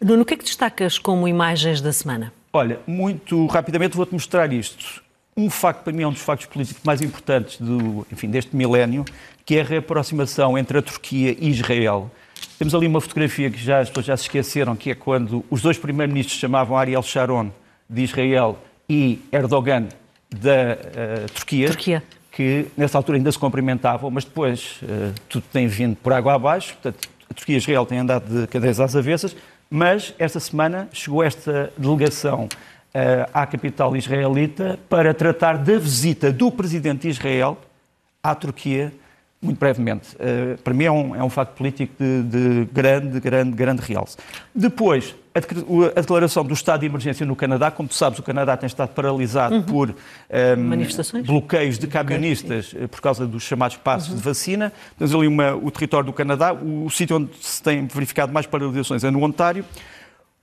Nuno, 0.00 0.22
o 0.22 0.24
que 0.24 0.34
é 0.34 0.36
que 0.36 0.44
destacas 0.44 0.98
como 0.98 1.26
imagens 1.26 1.80
da 1.80 1.92
semana? 1.92 2.32
Olha, 2.52 2.80
muito 2.86 3.46
rapidamente 3.46 3.96
vou-te 3.96 4.12
mostrar 4.12 4.52
isto 4.52 5.02
um 5.38 5.48
facto, 5.48 5.84
para 5.84 5.92
mim, 5.92 6.02
é 6.02 6.08
um 6.08 6.12
dos 6.12 6.20
factos 6.20 6.48
políticos 6.48 6.82
mais 6.84 7.00
importantes 7.00 7.60
do, 7.60 8.04
enfim, 8.12 8.28
deste 8.28 8.56
milénio, 8.56 9.04
que 9.46 9.56
é 9.56 9.60
a 9.60 9.64
reaproximação 9.64 10.58
entre 10.58 10.78
a 10.78 10.82
Turquia 10.82 11.36
e 11.38 11.48
Israel. 11.48 12.10
Temos 12.58 12.74
ali 12.74 12.88
uma 12.88 13.00
fotografia 13.00 13.48
que 13.48 13.56
já, 13.56 13.78
as 13.78 13.88
pessoas 13.88 14.06
já 14.06 14.16
se 14.16 14.24
esqueceram, 14.24 14.74
que 14.74 14.90
é 14.90 14.96
quando 14.96 15.44
os 15.48 15.62
dois 15.62 15.78
primeiros-ministros 15.78 16.40
chamavam 16.40 16.76
Ariel 16.76 17.02
Sharon, 17.04 17.52
de 17.88 18.02
Israel, 18.02 18.58
e 18.90 19.20
Erdogan, 19.30 19.86
da 20.28 20.76
uh, 20.76 21.32
Turquia, 21.32 21.68
Turquia, 21.68 22.02
que 22.38 22.66
nessa 22.76 22.96
altura 22.96 23.18
ainda 23.18 23.32
se 23.32 23.38
cumprimentavam, 23.38 24.12
mas 24.12 24.24
depois 24.24 24.78
uh, 24.84 25.12
tudo 25.28 25.42
tem 25.52 25.66
vindo 25.66 25.96
por 25.96 26.12
água 26.12 26.34
abaixo, 26.34 26.74
portanto, 26.74 27.08
a 27.28 27.34
Turquia 27.34 27.56
e 27.56 27.58
Israel 27.58 27.84
têm 27.84 27.98
andado 27.98 28.42
de 28.42 28.46
cadeias 28.46 28.78
às 28.78 28.94
avessas, 28.94 29.34
mas 29.68 30.14
esta 30.20 30.38
semana 30.38 30.88
chegou 30.92 31.20
esta 31.24 31.72
delegação 31.76 32.44
uh, 32.44 33.28
à 33.34 33.44
capital 33.44 33.96
israelita 33.96 34.78
para 34.88 35.12
tratar 35.12 35.58
da 35.58 35.80
visita 35.80 36.32
do 36.32 36.48
presidente 36.48 37.02
de 37.02 37.08
Israel 37.08 37.58
à 38.22 38.36
Turquia, 38.36 38.92
muito 39.40 39.58
brevemente. 39.58 40.16
Uh, 40.16 40.60
para 40.62 40.74
mim 40.74 40.84
é 40.84 40.90
um, 40.90 41.14
é 41.14 41.22
um 41.22 41.30
facto 41.30 41.54
político 41.54 41.94
de, 41.98 42.22
de 42.24 42.68
grande, 42.72 43.20
grande, 43.20 43.52
grande 43.52 43.82
realce. 43.82 44.16
Depois, 44.54 45.14
a, 45.34 46.00
declaração 46.00 46.44
do 46.44 46.52
estado 46.52 46.80
de 46.80 46.86
emergência 46.86 47.24
no 47.24 47.36
Canadá. 47.36 47.70
Como 47.70 47.88
tu 47.88 47.94
sabes, 47.94 48.18
o 48.18 48.22
Canadá 48.22 48.56
tem 48.56 48.66
estado 48.66 48.88
paralisado 48.88 49.56
uhum. 49.56 49.62
por 49.62 49.90
um, 49.90 49.94
ehm, 50.30 51.22
bloqueios 51.24 51.78
de 51.78 51.86
camionistas. 51.86 52.74
Eh, 52.76 52.86
por 52.86 53.00
causa 53.00 53.26
dos 53.26 53.42
chamados 53.42 53.76
passos 53.76 54.10
uhum. 54.10 54.16
de 54.16 54.22
vacina. 54.22 54.72
Temos 54.98 55.14
ali 55.14 55.28
uma, 55.28 55.54
o 55.54 55.70
território 55.70 56.06
do 56.06 56.12
Canadá. 56.12 56.52
O, 56.52 56.86
o 56.86 56.90
sítio 56.90 57.16
onde 57.16 57.30
se 57.40 57.62
tem 57.62 57.86
verificado 57.86 58.32
mais 58.32 58.46
paralisações 58.46 59.04
é 59.04 59.10
no 59.10 59.22
Ontário. 59.22 59.64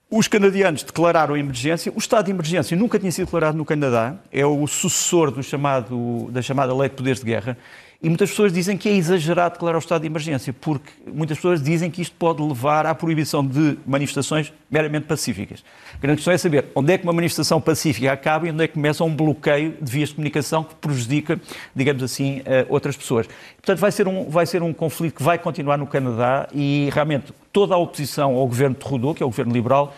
Os 0.10 0.28
canadianos 0.28 0.84
declararam 0.84 1.36
a 1.36 1.40
emergência. 1.40 1.92
O 1.94 2.00
estado 2.00 2.26
de 2.26 2.32
emergência 2.32 2.78
nunca 2.78 2.98
tinha 3.00 3.12
sido 3.12 3.26
declarado 3.26 3.58
no 3.58 3.66
Canadá. 3.66 4.16
É 4.32 4.46
o 4.46 4.66
sucessor 4.68 5.32
do 5.32 5.44
chamado, 5.44 6.30
da 6.32 6.42
chamada 6.42 6.74
Lei 6.74 6.88
de 6.88 6.96
Poderes 6.96 7.20
de 7.20 7.26
Guerra. 7.26 7.58
E 8.02 8.10
muitas 8.10 8.30
pessoas 8.30 8.52
dizem 8.52 8.78
que 8.78 8.90
é 8.90 8.94
exagerado 8.94 9.56
declarar 9.56 9.78
o 9.78 9.80
estado 9.80 10.02
de 10.02 10.08
emergência, 10.08 10.54
porque 10.54 10.92
muitas 11.08 11.38
pessoas 11.38 11.62
dizem 11.62 11.90
que 11.90 12.02
isto 12.02 12.16
pode 12.18 12.42
levar 12.42 12.86
à 12.86 12.94
proibição 12.94 13.46
de 13.46 13.78
manifestações 13.86 14.54
meramente 14.70 15.06
pacíficas. 15.06 15.64
A 15.94 15.98
grande 15.98 16.18
questão 16.18 16.34
é 16.34 16.38
saber 16.38 16.66
onde 16.76 16.94
é 16.94 16.98
que 16.98 17.04
uma 17.04 17.14
manifestação 17.14 17.60
pacífica 17.62 18.12
acaba 18.12 18.48
e 18.48 18.52
onde 18.52 18.64
é 18.64 18.68
que 18.68 18.74
começa 18.74 19.04
um 19.04 19.16
bloqueio 19.16 19.78
de 19.82 19.92
vias 19.92 20.10
de 20.10 20.16
comunicação 20.16 20.64
que 20.64 20.76
prejudica, 20.76 21.40
digamos 21.76 22.04
assim, 22.04 22.42
eh, 22.46 22.66
outras 22.70 22.98
pessoas. 22.98 23.28
Portanto, 23.58 23.80
vai 23.80 23.92
ser, 23.92 24.08
um, 24.08 24.30
vai 24.30 24.46
ser 24.46 24.62
um 24.62 24.74
conflito 24.74 25.16
que 25.16 25.24
vai 25.24 25.38
continuar 25.40 25.78
no 25.78 25.88
Canadá 25.88 26.48
e 26.54 26.90
realmente 26.92 27.34
toda 27.52 27.74
a 27.74 27.78
oposição 27.78 28.36
ao 28.36 28.46
governo 28.48 28.76
de 28.76 28.82
Trudeau, 28.82 29.16
que 29.16 29.24
é 29.24 29.26
o 29.26 29.30
governo 29.30 29.54
liberal, 29.54 29.96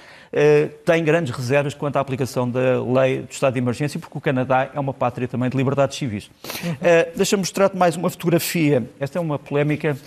tem 0.86 1.04
grandes 1.04 1.36
reservas 1.36 1.74
quanto 1.74 1.98
à 1.98 2.00
aplicação 2.00 2.50
da 2.50 2.82
lei 2.84 3.22
do 3.22 3.32
estado 3.32 3.54
de 3.54 3.60
emergência, 3.60 4.00
porque 4.00 4.18
o 4.18 4.22
Canadá 4.22 4.70
é 4.74 4.80
uma 4.80 4.94
pátria 4.94 5.28
também 5.28 5.50
de 5.50 5.58
liberdades 5.58 5.98
civis. 5.98 6.30
Uhum. 6.64 6.72
Uh, 6.72 6.78
Deixa-me 7.16 7.42
mostrar-te 7.42 7.78
mais 7.78 7.96
uma 7.96 8.10
fotografia. 8.10 8.88
Esta 9.00 9.20
é 9.20 9.22
uma 9.22 9.40
polémica. 9.40 9.98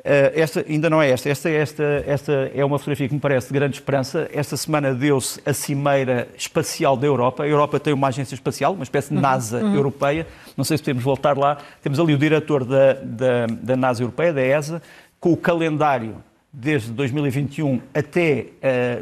Uh, 0.00 0.32
esta 0.34 0.64
ainda 0.66 0.88
não 0.88 1.00
é 1.00 1.10
esta. 1.10 1.28
Esta, 1.28 1.50
esta. 1.50 2.04
esta 2.06 2.50
é 2.54 2.64
uma 2.64 2.78
fotografia 2.78 3.08
que 3.08 3.14
me 3.14 3.20
parece 3.20 3.48
de 3.48 3.54
grande 3.54 3.76
esperança. 3.76 4.28
Esta 4.32 4.56
semana 4.56 4.94
deu-se 4.94 5.40
a 5.44 5.52
Cimeira 5.52 6.28
Espacial 6.36 6.96
da 6.96 7.06
Europa. 7.06 7.44
A 7.44 7.46
Europa 7.46 7.78
tem 7.78 7.92
uma 7.92 8.08
agência 8.08 8.34
espacial, 8.34 8.72
uma 8.74 8.84
espécie 8.84 9.10
de 9.10 9.16
uhum. 9.16 9.20
NASA 9.20 9.58
uhum. 9.58 9.74
europeia. 9.74 10.26
Não 10.56 10.64
sei 10.64 10.76
se 10.76 10.82
podemos 10.82 11.04
voltar 11.04 11.36
lá. 11.36 11.58
Temos 11.82 12.00
ali 12.00 12.14
o 12.14 12.18
diretor 12.18 12.64
da, 12.64 12.94
da, 12.94 13.46
da 13.46 13.76
NASA 13.76 14.02
europeia, 14.02 14.32
da 14.32 14.42
ESA, 14.42 14.82
com 15.18 15.32
o 15.32 15.36
calendário 15.36 16.16
desde 16.52 16.90
2021 16.92 17.80
até, 17.94 18.46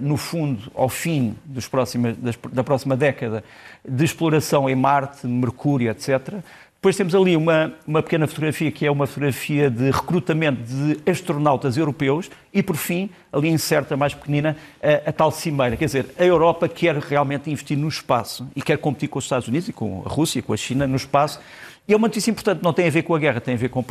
uh, 0.00 0.04
no 0.04 0.16
fundo, 0.16 0.70
ao 0.74 0.88
fim 0.88 1.34
próximos, 1.70 2.16
das, 2.16 2.38
da 2.52 2.62
próxima 2.62 2.96
década, 2.96 3.42
de 3.86 4.04
exploração 4.04 4.68
em 4.68 4.74
Marte, 4.74 5.26
Mercúrio, 5.26 5.90
etc. 5.90 6.42
Depois 6.74 6.96
temos 6.96 7.12
ali 7.12 7.36
uma, 7.36 7.74
uma 7.84 8.02
pequena 8.04 8.28
fotografia 8.28 8.70
que 8.70 8.86
é 8.86 8.90
uma 8.90 9.04
fotografia 9.04 9.68
de 9.68 9.90
recrutamento 9.90 10.62
de 10.62 11.10
astronautas 11.10 11.76
europeus 11.76 12.30
e, 12.54 12.62
por 12.62 12.76
fim, 12.76 13.10
ali 13.32 13.48
incerta, 13.48 13.96
mais 13.96 14.14
pequenina, 14.14 14.56
a, 14.80 15.08
a, 15.08 15.12
tal 15.12 15.32
cimeira. 15.32 15.76
Quer 15.76 15.86
dizer, 15.86 16.06
a 16.16 16.24
Europa 16.24 16.68
quer 16.68 16.96
realmente 16.96 17.50
investir 17.50 17.76
no 17.76 17.88
espaço 17.88 18.46
e 18.54 18.62
quer 18.62 18.78
competir 18.78 19.08
com 19.08 19.18
os 19.18 19.24
Estados 19.24 19.48
Unidos 19.48 19.68
e 19.68 19.72
com 19.72 20.04
a 20.06 20.08
Rússia, 20.08 20.40
com 20.40 20.52
a 20.52 20.56
China 20.56 20.86
no 20.86 20.94
espaço. 20.94 21.40
E 21.88 21.92
é 21.92 21.96
uma 21.96 22.06
notícia 22.06 22.30
importante, 22.30 22.62
não 22.62 22.72
tem 22.72 22.86
a 22.86 22.90
ver 22.90 23.02
com 23.02 23.14
a 23.14 23.18
guerra, 23.18 23.40
tem 23.40 23.54
a 23.54 23.56
ver 23.56 23.70
com 23.70 23.82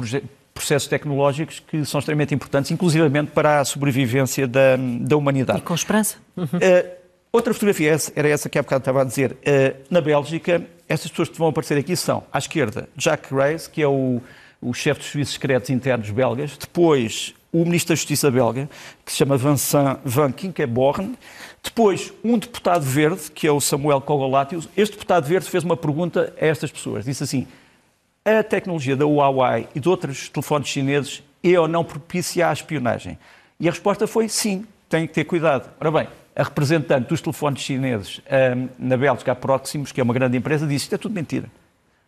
processos 0.57 0.87
tecnológicos 0.87 1.59
que 1.59 1.85
são 1.85 1.99
extremamente 1.99 2.33
importantes, 2.33 2.71
inclusivamente 2.71 3.31
para 3.31 3.59
a 3.59 3.65
sobrevivência 3.65 4.47
da, 4.47 4.75
da 5.01 5.15
humanidade. 5.15 5.59
E 5.59 5.61
com 5.61 5.73
esperança. 5.73 6.17
Uhum. 6.35 6.45
Uh, 6.45 6.89
outra 7.31 7.53
fotografia 7.53 7.95
era 8.15 8.27
essa 8.27 8.49
que 8.49 8.57
há 8.57 8.63
bocado 8.63 8.81
estava 8.81 9.01
a 9.01 9.03
dizer. 9.03 9.31
Uh, 9.31 9.83
na 9.89 10.01
Bélgica, 10.01 10.65
essas 10.87 11.09
pessoas 11.09 11.29
que 11.29 11.37
vão 11.37 11.49
aparecer 11.49 11.77
aqui 11.77 11.95
são, 11.95 12.23
à 12.31 12.37
esquerda, 12.37 12.89
Jacques 12.97 13.31
Reis, 13.31 13.67
que 13.67 13.81
é 13.81 13.87
o, 13.87 14.21
o 14.61 14.73
chefe 14.73 14.99
dos 14.99 15.09
serviços 15.09 15.33
secretos 15.33 15.69
internos 15.69 16.09
belgas, 16.09 16.57
depois 16.57 17.33
o 17.51 17.63
ministro 17.63 17.89
da 17.89 17.95
Justiça 17.95 18.29
belga, 18.29 18.69
que 19.05 19.11
se 19.11 19.17
chama 19.17 19.37
Vincent 19.37 19.99
Van 20.03 20.31
Kinkeborn, 20.31 21.15
depois 21.63 22.13
um 22.23 22.37
deputado 22.37 22.83
verde, 22.83 23.31
que 23.33 23.47
é 23.47 23.51
o 23.51 23.59
Samuel 23.59 24.01
Kogolatius. 24.01 24.67
Este 24.75 24.93
deputado 24.93 25.25
verde 25.25 25.49
fez 25.49 25.63
uma 25.63 25.77
pergunta 25.77 26.33
a 26.39 26.45
estas 26.45 26.71
pessoas, 26.71 27.05
disse 27.05 27.23
assim, 27.23 27.47
a 28.27 28.43
tecnologia 28.43 28.95
da 28.95 29.05
Huawei 29.05 29.67
e 29.73 29.79
de 29.79 29.87
outros 29.87 30.29
telefones 30.29 30.67
chineses 30.67 31.23
é 31.43 31.59
ou 31.59 31.67
não 31.67 31.83
propícia 31.83 32.49
à 32.49 32.53
espionagem? 32.53 33.17
E 33.59 33.67
a 33.67 33.71
resposta 33.71 34.05
foi 34.05 34.27
sim, 34.27 34.65
tem 34.89 35.07
que 35.07 35.13
ter 35.13 35.23
cuidado. 35.23 35.69
Ora 35.79 35.91
bem, 35.91 36.07
a 36.35 36.43
representante 36.43 37.07
dos 37.07 37.21
telefones 37.21 37.61
chineses 37.61 38.21
um, 38.55 38.67
na 38.77 38.97
Bélgica, 38.97 39.31
a 39.31 39.59
que 39.91 39.99
é 39.99 40.03
uma 40.03 40.13
grande 40.13 40.37
empresa, 40.37 40.67
disse 40.67 40.85
isto 40.85 40.95
é 40.95 40.97
tudo 40.97 41.15
mentira. 41.15 41.49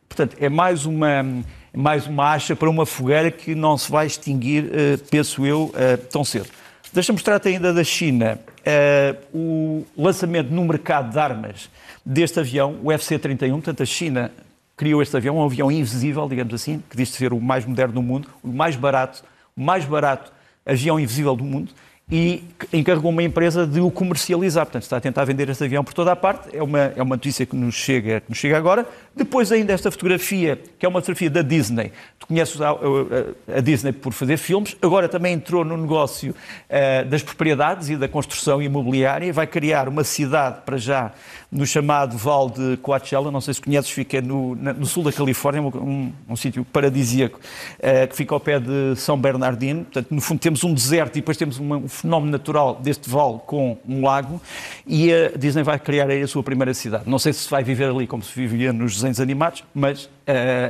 Portanto, 0.08 0.36
é 0.40 0.50
mais 0.50 0.86
uma, 0.86 1.26
mais 1.74 2.06
uma 2.06 2.32
acha 2.32 2.56
para 2.56 2.70
uma 2.70 2.86
fogueira 2.86 3.32
que 3.32 3.56
não 3.56 3.78
se 3.78 3.90
vai 3.90 4.06
extinguir, 4.06 4.66
uh, 4.66 4.98
penso 5.10 5.46
eu, 5.46 5.66
uh, 5.66 5.98
tão 6.12 6.24
cedo. 6.24 6.50
Deixa-me 6.92 7.16
mostrar-te 7.16 7.48
ainda 7.48 7.72
da 7.72 7.84
China 7.84 8.40
uh, 8.60 9.38
o 9.38 9.86
lançamento 9.96 10.50
no 10.50 10.66
mercado 10.66 11.12
de 11.12 11.20
armas 11.20 11.70
deste 12.06 12.40
avião, 12.40 12.78
o 12.84 12.92
FC-31. 12.92 13.52
Portanto, 13.52 13.84
a 13.84 13.86
China 13.86 14.32
criou 14.80 15.02
este 15.02 15.18
avião, 15.18 15.36
um 15.36 15.44
avião 15.44 15.70
invisível, 15.70 16.26
digamos 16.30 16.54
assim, 16.54 16.82
que 16.90 16.96
diz 16.96 17.10
ser 17.10 17.34
o 17.34 17.42
mais 17.42 17.66
moderno 17.66 17.96
do 17.96 18.02
mundo, 18.02 18.30
o 18.42 18.48
mais 18.48 18.78
barato, 18.78 19.26
o 19.54 19.62
mais 19.62 19.84
barato 19.84 20.32
avião 20.66 20.98
invisível 20.98 21.36
do 21.36 21.44
mundo, 21.44 21.74
e 22.10 22.44
encarregou 22.74 23.12
uma 23.12 23.22
empresa 23.22 23.68
de 23.68 23.82
o 23.82 23.92
comercializar. 23.92 24.66
Portanto, 24.66 24.84
está 24.84 24.98
a 24.98 25.02
tentar 25.02 25.26
vender 25.26 25.48
este 25.50 25.64
avião 25.64 25.84
por 25.84 25.94
toda 25.94 26.12
a 26.12 26.16
parte. 26.16 26.56
É 26.56 26.64
uma, 26.64 26.80
é 26.96 27.04
uma 27.04 27.16
notícia 27.16 27.46
que 27.46 27.56
nos, 27.56 27.76
chega, 27.76 28.22
que 28.22 28.30
nos 28.30 28.38
chega 28.38 28.58
agora. 28.58 28.88
Depois 29.16 29.52
ainda 29.52 29.74
esta 29.74 29.92
fotografia, 29.92 30.60
que 30.80 30.86
é 30.86 30.90
uma 30.90 31.02
fotografia 31.02 31.30
da 31.30 31.42
Disney. 31.42 31.92
Tu 32.18 32.26
conheces 32.26 32.60
a, 32.62 32.72
a, 32.72 33.58
a 33.58 33.60
Disney 33.60 33.92
por 33.92 34.12
fazer 34.12 34.38
filmes, 34.38 34.76
agora 34.82 35.08
também 35.08 35.34
entrou 35.34 35.64
no 35.64 35.78
negócio 35.78 36.32
uh, 36.34 37.06
das 37.06 37.22
propriedades 37.22 37.90
e 37.90 37.98
da 37.98 38.08
construção 38.08 38.60
imobiliária. 38.60 39.32
Vai 39.32 39.46
criar 39.46 39.88
uma 39.88 40.04
cidade, 40.04 40.62
para 40.66 40.78
já, 40.78 41.12
no 41.52 41.66
chamado 41.66 42.18
Val 42.18 42.50
de 42.50 42.78
Coachella. 42.78 43.32
Não 43.32 43.42
sei 43.42 43.54
se 43.54 43.62
conheces, 43.62 43.90
fica 43.90 44.22
no, 44.22 44.56
no 44.56 44.86
sul 44.86 45.04
da 45.04 45.12
Califórnia, 45.12 45.62
um, 45.62 46.12
um, 46.28 46.36
sítio 46.36 46.64
paradisíaco, 46.64 47.40
uh, 47.40 48.08
que 48.08 48.16
fica 48.16 48.34
ao 48.34 48.40
pé 48.40 48.60
de 48.60 48.96
São 48.96 49.18
Bernardino. 49.18 49.84
Portanto, 49.84 50.08
no 50.12 50.22
fundo 50.22 50.40
temos 50.40 50.64
um 50.64 50.74
deserto 50.74 51.18
e 51.18 51.22
depois 51.22 51.38
temos 51.38 51.58
uma, 51.58 51.78
um 51.78 51.88
fenómeno 51.88 52.32
natural 52.32 52.76
deste 52.76 53.10
vale 53.10 53.40
com 53.46 53.78
um 53.88 54.04
lago 54.04 54.40
e 54.86 55.12
a 55.12 55.30
Disney 55.38 55.64
vai 55.64 55.80
criar 55.80 56.10
aí 56.10 56.22
a 56.22 56.28
sua 56.28 56.44
primeira 56.44 56.74
cidade. 56.74 57.04
Não 57.08 57.20
sei 57.20 57.34
se 57.34 57.50
vai 57.50 57.64
viver 57.64 57.90
ali 57.90 58.06
como 58.06 58.24
se 58.24 58.34
vivia 58.34 58.72
nos 58.72 58.96
desenhos 58.96 59.20
animados, 59.20 59.64
mas 59.74 60.06
uh, 60.06 60.10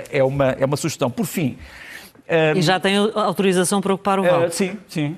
é, 0.09 0.23
uma, 0.23 0.51
é 0.51 0.65
uma 0.65 0.77
sugestão. 0.77 1.09
Por 1.09 1.25
fim... 1.25 1.57
Uh, 2.29 2.55
e 2.55 2.61
já 2.61 2.79
tem 2.79 2.95
autorização 2.95 3.81
para 3.81 3.91
ocupar 3.91 4.19
o 4.19 4.23
vale? 4.23 4.45
Uh, 4.45 4.51
sim, 4.51 4.77
sim. 4.87 5.15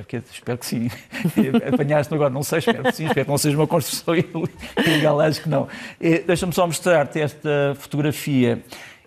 Espero 0.00 0.06
que, 0.06 0.16
espero 0.32 0.58
que 0.58 0.66
sim. 0.66 0.90
Apanhaste 1.72 2.14
agora, 2.14 2.30
não 2.30 2.42
sei, 2.42 2.58
espero 2.58 2.82
que 2.84 2.92
sim, 2.92 3.06
espero 3.06 3.24
que 3.24 3.30
não 3.30 3.38
seja 3.38 3.56
uma 3.56 3.66
construção 3.66 4.14
ilegal, 4.86 5.20
acho 5.20 5.42
que 5.42 5.48
não. 5.48 5.68
Deixa-me 6.26 6.52
só 6.52 6.66
mostrar-te 6.66 7.20
esta 7.20 7.76
fotografia. 7.78 8.62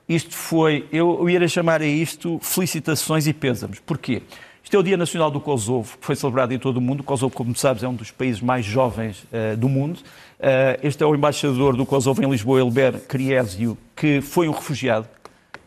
Isto 0.08 0.36
foi, 0.36 0.88
eu, 0.92 1.20
eu 1.20 1.30
ia 1.30 1.48
chamar 1.48 1.82
a 1.82 1.86
isto 1.86 2.40
felicitações 2.42 3.28
e 3.28 3.34
pêsames. 3.34 3.80
Porquê? 3.80 4.24
Isto 4.64 4.76
é 4.76 4.80
o 4.80 4.84
Dia 4.84 4.98
Nacional 4.98 5.32
do 5.32 5.40
Kosovo, 5.40 5.98
que 5.98 6.06
foi 6.06 6.16
celebrado 6.16 6.52
em 6.54 6.60
todo 6.60 6.78
o 6.78 6.82
mundo. 6.82 7.00
O 7.00 7.04
Kosovo, 7.04 7.34
como 7.34 7.56
sabes, 7.56 7.84
é 7.84 7.88
um 7.88 7.94
dos 7.94 8.12
países 8.12 8.42
mais 8.42 8.66
jovens 8.66 9.24
uh, 9.24 9.58
do 9.58 9.70
mundo. 9.70 9.98
Uh, 9.98 10.80
este 10.84 11.04
é 11.04 11.06
o 11.06 11.16
embaixador 11.16 11.76
do 11.76 11.86
Kosovo 11.86 12.24
em 12.24 12.30
Lisboa, 12.30 12.60
Elber 12.60 13.00
Kriésio, 13.08 13.78
que 13.96 14.22
foi 14.22 14.48
um 14.48 14.52
refugiado. 14.52 15.08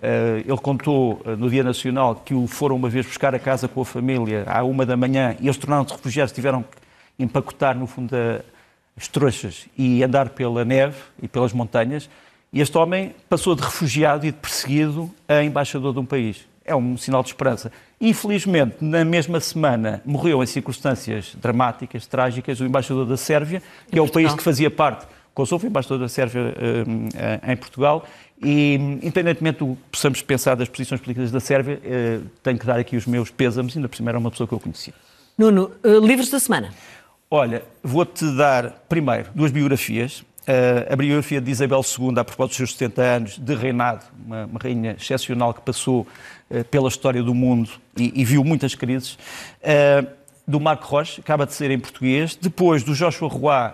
Uh, 0.02 0.38
ele 0.44 0.58
contou 0.58 1.22
no 1.38 1.48
Dia 1.48 1.62
Nacional 1.62 2.16
que 2.16 2.34
o 2.34 2.48
foram 2.48 2.74
uma 2.74 2.88
vez 2.88 3.06
buscar 3.06 3.34
a 3.36 3.38
casa 3.38 3.68
com 3.68 3.82
a 3.82 3.84
família 3.84 4.44
à 4.48 4.64
uma 4.64 4.84
da 4.84 4.96
manhã 4.96 5.36
e 5.38 5.46
eles 5.46 5.56
tornaram-se 5.56 5.92
refugiados, 5.92 6.32
tiveram 6.32 6.62
que 6.62 7.22
empacotar, 7.22 7.78
no 7.78 7.86
fundo, 7.86 8.16
as 8.96 9.08
trouxas 9.08 9.66
e 9.76 10.02
andar 10.02 10.30
pela 10.30 10.64
neve 10.64 10.96
e 11.22 11.28
pelas 11.28 11.52
montanhas. 11.52 12.08
E 12.52 12.60
este 12.60 12.76
homem 12.76 13.14
passou 13.28 13.54
de 13.54 13.62
refugiado 13.62 14.26
e 14.26 14.30
de 14.30 14.36
perseguido 14.36 15.10
a 15.26 15.42
embaixador 15.42 15.92
de 15.92 16.00
um 16.00 16.04
país. 16.04 16.46
É 16.64 16.76
um 16.76 16.96
sinal 16.96 17.22
de 17.22 17.30
esperança. 17.30 17.72
Infelizmente, 18.00 18.76
na 18.80 19.04
mesma 19.04 19.40
semana, 19.40 20.02
morreu 20.04 20.42
em 20.42 20.46
circunstâncias 20.46 21.34
dramáticas, 21.40 22.06
trágicas, 22.06 22.60
o 22.60 22.64
embaixador 22.64 23.06
da 23.06 23.16
Sérvia, 23.16 23.62
que 23.90 23.98
é 23.98 24.02
o 24.02 24.08
país 24.08 24.34
que 24.34 24.42
fazia 24.42 24.70
parte, 24.70 25.06
Kosovo, 25.34 25.66
embaixador 25.66 25.98
da 25.98 26.08
Sérvia 26.08 26.54
eh, 26.56 27.52
em 27.52 27.56
Portugal, 27.56 28.06
e 28.42 28.74
independentemente 28.74 29.60
do 29.60 29.76
que 29.76 29.82
possamos 29.92 30.20
pensar 30.20 30.54
das 30.54 30.68
posições 30.68 31.00
políticas 31.00 31.30
da 31.30 31.40
Sérvia, 31.40 31.80
eh, 31.84 32.20
tenho 32.42 32.58
que 32.58 32.66
dar 32.66 32.78
aqui 32.78 32.96
os 32.96 33.06
meus 33.06 33.30
pêsames, 33.30 33.74
ainda 33.76 33.88
por 33.88 33.96
cima 33.96 34.10
era 34.10 34.18
uma 34.18 34.30
pessoa 34.30 34.46
que 34.46 34.52
eu 34.52 34.60
conhecia. 34.60 34.92
Nuno, 35.38 35.70
eh, 35.82 35.88
livros 36.00 36.28
da 36.28 36.38
semana? 36.38 36.70
Olha, 37.30 37.62
vou-te 37.82 38.24
dar 38.36 38.84
primeiro 38.88 39.30
duas 39.34 39.50
biografias. 39.50 40.22
A 40.90 40.96
biografia 40.96 41.40
de 41.40 41.52
Isabel 41.52 41.80
II, 41.80 42.18
a 42.18 42.24
propósito 42.24 42.48
dos 42.48 42.56
seus 42.56 42.72
70 42.72 43.02
anos 43.02 43.38
de 43.38 43.54
reinado, 43.54 44.04
uma, 44.26 44.44
uma 44.46 44.58
rainha 44.60 44.96
excepcional 45.00 45.54
que 45.54 45.60
passou 45.60 46.04
pela 46.68 46.88
história 46.88 47.22
do 47.22 47.32
mundo 47.32 47.70
e, 47.96 48.20
e 48.20 48.24
viu 48.24 48.42
muitas 48.42 48.74
crises, 48.74 49.16
do 50.46 50.58
Marco 50.58 50.84
Rocha, 50.84 51.20
acaba 51.20 51.46
de 51.46 51.54
ser 51.54 51.70
em 51.70 51.78
português. 51.78 52.34
Depois, 52.34 52.82
do 52.82 52.92
Joshua 52.92 53.28
Roy, 53.28 53.72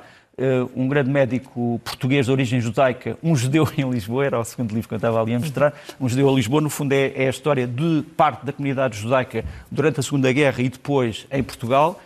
um 0.74 0.88
grande 0.88 1.10
médico 1.10 1.80
português 1.84 2.26
de 2.26 2.32
origem 2.32 2.60
judaica, 2.60 3.18
um 3.22 3.34
judeu 3.34 3.68
em 3.76 3.88
Lisboa, 3.90 4.26
era 4.26 4.38
o 4.38 4.44
segundo 4.44 4.72
livro 4.72 4.88
que 4.88 4.94
eu 4.94 4.96
estava 4.96 5.20
ali 5.20 5.34
a 5.34 5.38
mostrar, 5.38 5.74
um 6.00 6.08
judeu 6.08 6.28
a 6.28 6.32
Lisboa, 6.32 6.60
no 6.60 6.70
fundo 6.70 6.92
é, 6.92 7.12
é 7.14 7.26
a 7.26 7.30
história 7.30 7.66
de 7.66 8.04
parte 8.16 8.44
da 8.44 8.52
comunidade 8.52 8.98
judaica 8.98 9.44
durante 9.70 10.00
a 10.00 10.02
Segunda 10.02 10.32
Guerra 10.32 10.62
e 10.62 10.68
depois 10.68 11.26
em 11.30 11.42
Portugal. 11.42 12.00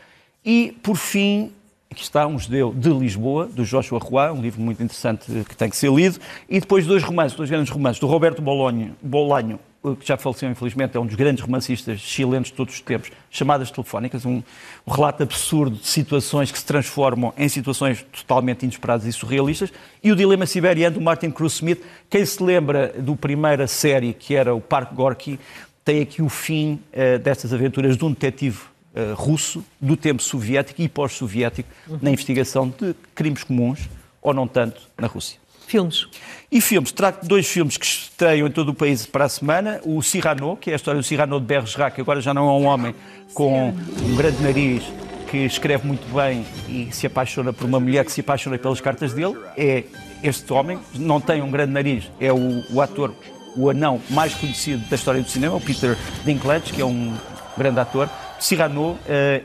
E, 0.45 0.77
por 0.83 0.97
fim, 0.97 1.53
Aqui 1.93 2.03
está 2.05 2.27
um 2.27 2.39
judeu 2.39 2.73
de 2.75 2.89
Lisboa, 2.89 3.47
do 3.47 3.67
Joshua 3.67 3.99
Roy, 3.99 4.31
um 4.31 4.41
livro 4.41 4.63
muito 4.63 4.83
interessante 4.83 5.45
que 5.47 5.55
tem 5.55 5.69
que 5.69 5.77
ser 5.77 5.93
lido, 5.93 6.19
e 6.49 6.59
depois 6.59 6.87
dois 6.87 7.03
romances, 7.03 7.37
dois 7.37 7.51
grandes 7.51 7.71
romances, 7.71 8.01
do 8.01 8.07
Roberto 8.07 8.41
Bolonho, 8.41 8.97
Bolanho, 9.03 9.61
que 9.99 10.07
já 10.07 10.17
faleceu 10.17 10.49
infelizmente, 10.49 10.97
é 10.97 11.01
um 11.01 11.07
dos 11.07 11.17
grandes 11.17 11.43
romancistas 11.43 11.99
chilenos 12.01 12.49
de 12.49 12.55
todos 12.55 12.75
os 12.75 12.81
tempos, 12.81 13.11
chamadas 13.31 13.71
telefónicas, 13.71 14.25
um, 14.25 14.43
um, 14.87 14.91
relato 14.91 15.25
absurdo 15.25 15.77
de 15.77 15.87
situações 15.87 16.53
que 16.53 16.59
se 16.59 16.65
transformam 16.65 17.35
em 17.37 17.49
situações 17.49 18.05
totalmente 18.13 18.63
inesperadas 18.63 19.07
e 19.07 19.13
surrealistas, 19.13 19.73
e 20.03 20.13
o 20.13 20.17
Dilema 20.17 20.47
Siberiano, 20.47 20.95
do 20.95 21.01
Martin 21.01 21.31
Cruz 21.31 21.55
Smith. 21.55 21.83
Quem 22.09 22.25
se 22.25 22.41
lembra 22.43 22.95
do 22.97 23.17
primeira 23.17 23.67
série, 23.67 24.13
que 24.13 24.37
era 24.37 24.55
o 24.55 24.61
Parque 24.61 24.95
Gorky, 24.95 25.39
tem 25.85 26.01
aqui 26.01 26.23
o 26.23 26.29
fim 26.29 26.81
uh, 26.93 27.19
destas 27.19 27.53
aventuras 27.53 27.97
de 27.97 28.05
um 28.05 28.11
detetive 28.11 28.61
uh, 28.95 29.15
russo 29.15 29.65
do 29.81 29.97
tempo 29.97 30.23
soviético 30.23 30.81
e 30.81 30.89
pós-soviético 30.89 31.69
na 32.01 32.11
investigação 32.11 32.69
de 32.69 32.95
crimes 33.17 33.43
comuns, 33.43 33.89
ou 34.21 34.33
não 34.33 34.47
tanto, 34.47 34.81
na 34.97 35.09
Rússia. 35.09 35.42
Filmes. 35.73 36.07
E 36.51 36.61
filmes. 36.61 36.93
Trago 36.93 37.27
dois 37.27 37.49
filmes 37.49 37.79
que 37.79 37.87
estreiam 37.87 38.47
em 38.47 38.51
todo 38.51 38.69
o 38.69 38.75
país 38.75 39.07
para 39.07 39.25
a 39.25 39.29
semana. 39.31 39.81
O 39.85 40.03
Cyrano, 40.03 40.55
que 40.55 40.69
é 40.69 40.75
a 40.75 40.77
história 40.77 41.01
do 41.01 41.03
Cyrano 41.03 41.41
de 41.41 41.47
Bergerac, 41.47 41.95
que 41.95 42.03
agora 42.03 42.21
já 42.21 42.35
não 42.35 42.47
é 42.47 42.53
um 42.53 42.67
homem 42.67 42.95
com 43.33 43.71
um 43.71 44.15
grande 44.15 44.43
nariz, 44.43 44.83
que 45.31 45.39
escreve 45.39 45.87
muito 45.87 46.07
bem 46.15 46.45
e 46.69 46.93
se 46.93 47.07
apaixona 47.07 47.55
por 47.55 47.65
uma 47.65 47.81
mulher 47.81 48.05
que 48.05 48.13
se 48.13 48.21
apaixona 48.21 48.59
pelas 48.59 48.83
cartas 48.83 49.15
dele. 49.15 49.35
É 49.57 49.85
este 50.23 50.53
homem, 50.53 50.79
não 50.95 51.23
tem 51.23 51.41
um 51.41 51.51
grande 51.51 51.73
nariz, 51.73 52.05
é 52.21 52.31
o, 52.31 52.63
o 52.71 52.83
ator, 52.83 53.15
o 53.57 53.71
anão 53.71 53.99
mais 54.11 54.35
conhecido 54.35 54.87
da 54.91 54.97
história 54.97 55.23
do 55.23 55.29
cinema, 55.31 55.57
o 55.57 55.61
Peter 55.61 55.97
Dinklage, 56.23 56.71
que 56.71 56.83
é 56.83 56.85
um 56.85 57.17
grande 57.57 57.81
ator. 57.81 58.11
Cyrano 58.39 58.91
uh, 58.91 58.99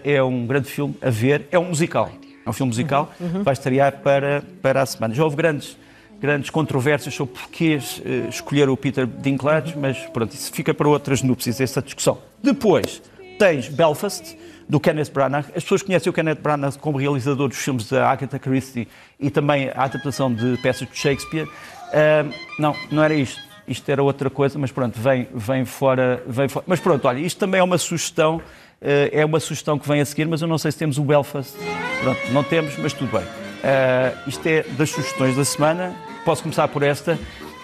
é 0.04 0.22
um 0.22 0.46
grande 0.46 0.68
filme 0.68 0.94
a 1.02 1.10
ver, 1.10 1.48
é 1.54 1.58
um 1.58 1.70
musical. 1.70 2.12
É 2.46 2.50
um 2.50 2.54
filme 2.54 2.70
musical, 2.70 3.14
uhum. 3.18 3.44
vai 3.44 3.54
estrear 3.54 4.02
para, 4.02 4.44
para 4.62 4.82
a 4.82 4.86
semana. 4.86 5.14
Já 5.14 5.24
houve 5.24 5.38
grandes, 5.38 5.78
grandes 6.20 6.50
controvérsias 6.50 7.14
sobre 7.14 7.34
porquê 7.34 7.78
uh, 7.78 8.30
escolher 8.30 8.70
o 8.70 8.78
Peter 8.78 9.06
Dinklage, 9.06 9.74
uhum. 9.74 9.82
mas 9.82 9.98
pronto, 10.08 10.34
isso 10.34 10.52
fica 10.52 10.74
para 10.74 10.88
outras 10.88 11.22
núpcias, 11.22 11.62
essa 11.62 11.82
discussão. 11.82 12.20
Depois 12.42 13.02
tens 13.38 13.68
Belfast, 13.68 14.38
do 14.68 14.80
Kenneth 14.80 15.12
Branagh. 15.14 15.46
As 15.56 15.64
pessoas 15.64 15.82
conhecem 15.82 16.10
o 16.10 16.14
Kenneth 16.14 16.42
Branagh 16.42 16.78
como 16.80 16.98
realizador 16.98 17.48
dos 17.48 17.58
filmes 17.58 17.90
da 17.90 18.10
Agatha 18.10 18.38
Christie 18.38 18.88
e 19.20 19.30
também 19.30 19.70
a 19.70 19.84
adaptação 19.84 20.34
de 20.34 20.58
peças 20.58 20.88
de 20.88 20.98
Shakespeare. 20.98 21.46
Uh, 21.46 22.34
não, 22.60 22.76
não 22.92 23.04
era 23.04 23.14
isto. 23.14 23.42
Isto 23.68 23.90
era 23.90 24.02
outra 24.02 24.30
coisa, 24.30 24.58
mas 24.58 24.72
pronto, 24.72 24.98
vem, 24.98 25.28
vem, 25.34 25.66
fora, 25.66 26.24
vem 26.26 26.48
fora. 26.48 26.66
Mas 26.68 26.80
pronto, 26.80 27.06
olha, 27.06 27.20
isto 27.20 27.38
também 27.38 27.60
é 27.60 27.64
uma 27.64 27.78
sugestão 27.78 28.42
eh, 28.82 29.10
é 29.12 29.26
uma 29.26 29.40
sugestão 29.40 29.78
que 29.80 29.88
vem 29.88 30.02
a 30.02 30.06
seguir, 30.06 30.28
mas 30.28 30.42
eu 30.42 30.48
não 30.48 30.58
sei 30.58 30.72
se 30.72 30.78
temos 30.78 30.98
o 30.98 31.04
Belfast. 31.04 31.56
Pronto, 32.02 32.20
não 32.32 32.44
temos, 32.44 32.78
mas 32.78 32.94
tudo 32.94 33.12
bem. 33.12 33.47
Uh, 33.58 34.30
isto 34.30 34.46
é 34.48 34.64
das 34.64 34.90
sugestões 34.90 35.36
da 35.36 35.46
semana. 35.46 35.96
Posso 36.24 36.44
começar 36.44 36.68
por 36.68 36.84
esta. 36.84 37.18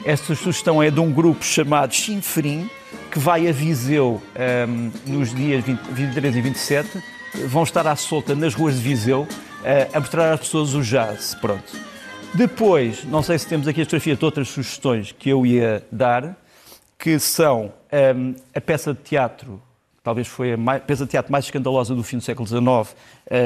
Esta 0.05 0.35
sugestão 0.35 0.83
é 0.83 0.91
de 0.91 0.99
um 0.99 1.11
grupo 1.11 1.43
chamado 1.45 1.93
Chinferin, 1.93 2.69
que 3.09 3.19
vai 3.19 3.47
a 3.47 3.51
Viseu 3.51 4.21
um, 4.21 4.21
ehm, 4.35 4.91
nos 5.05 5.33
dias 5.33 5.63
20, 5.63 5.79
23 5.91 6.35
e 6.35 6.41
27. 6.41 7.03
Vão 7.47 7.63
estar 7.63 7.87
à 7.87 7.95
solta 7.95 8.35
nas 8.35 8.53
ruas 8.53 8.75
de 8.75 8.81
Viseu 8.81 9.21
uh, 9.21 9.27
a 9.93 9.99
mostrar 9.99 10.33
às 10.33 10.41
pessoas 10.41 10.73
o 10.73 10.81
jazz. 10.81 11.35
Pronto. 11.35 11.71
Depois, 12.33 13.05
não 13.05 13.23
sei 13.23 13.37
se 13.37 13.47
temos 13.47 13.67
aqui 13.67 13.81
a 13.81 13.85
fotografia 13.85 14.15
de 14.15 14.25
outras 14.25 14.49
sugestões 14.49 15.11
que 15.11 15.29
eu 15.29 15.45
ia 15.45 15.85
dar, 15.91 16.35
que 16.97 17.17
são 17.17 17.65
um, 17.65 17.71
ehm, 17.91 18.35
a 18.53 18.59
peça 18.59 18.93
de 18.93 18.99
teatro 18.99 19.61
talvez 20.03 20.27
foi 20.27 20.53
a 20.53 20.57
mais, 20.57 20.83
peça 20.83 21.05
de 21.05 21.11
teatro 21.11 21.31
mais 21.31 21.45
escandalosa 21.45 21.95
do 21.95 22.03
fim 22.03 22.17
do 22.17 22.23
século 22.23 22.45
XIX, 22.45 22.61
uh, 22.61 22.85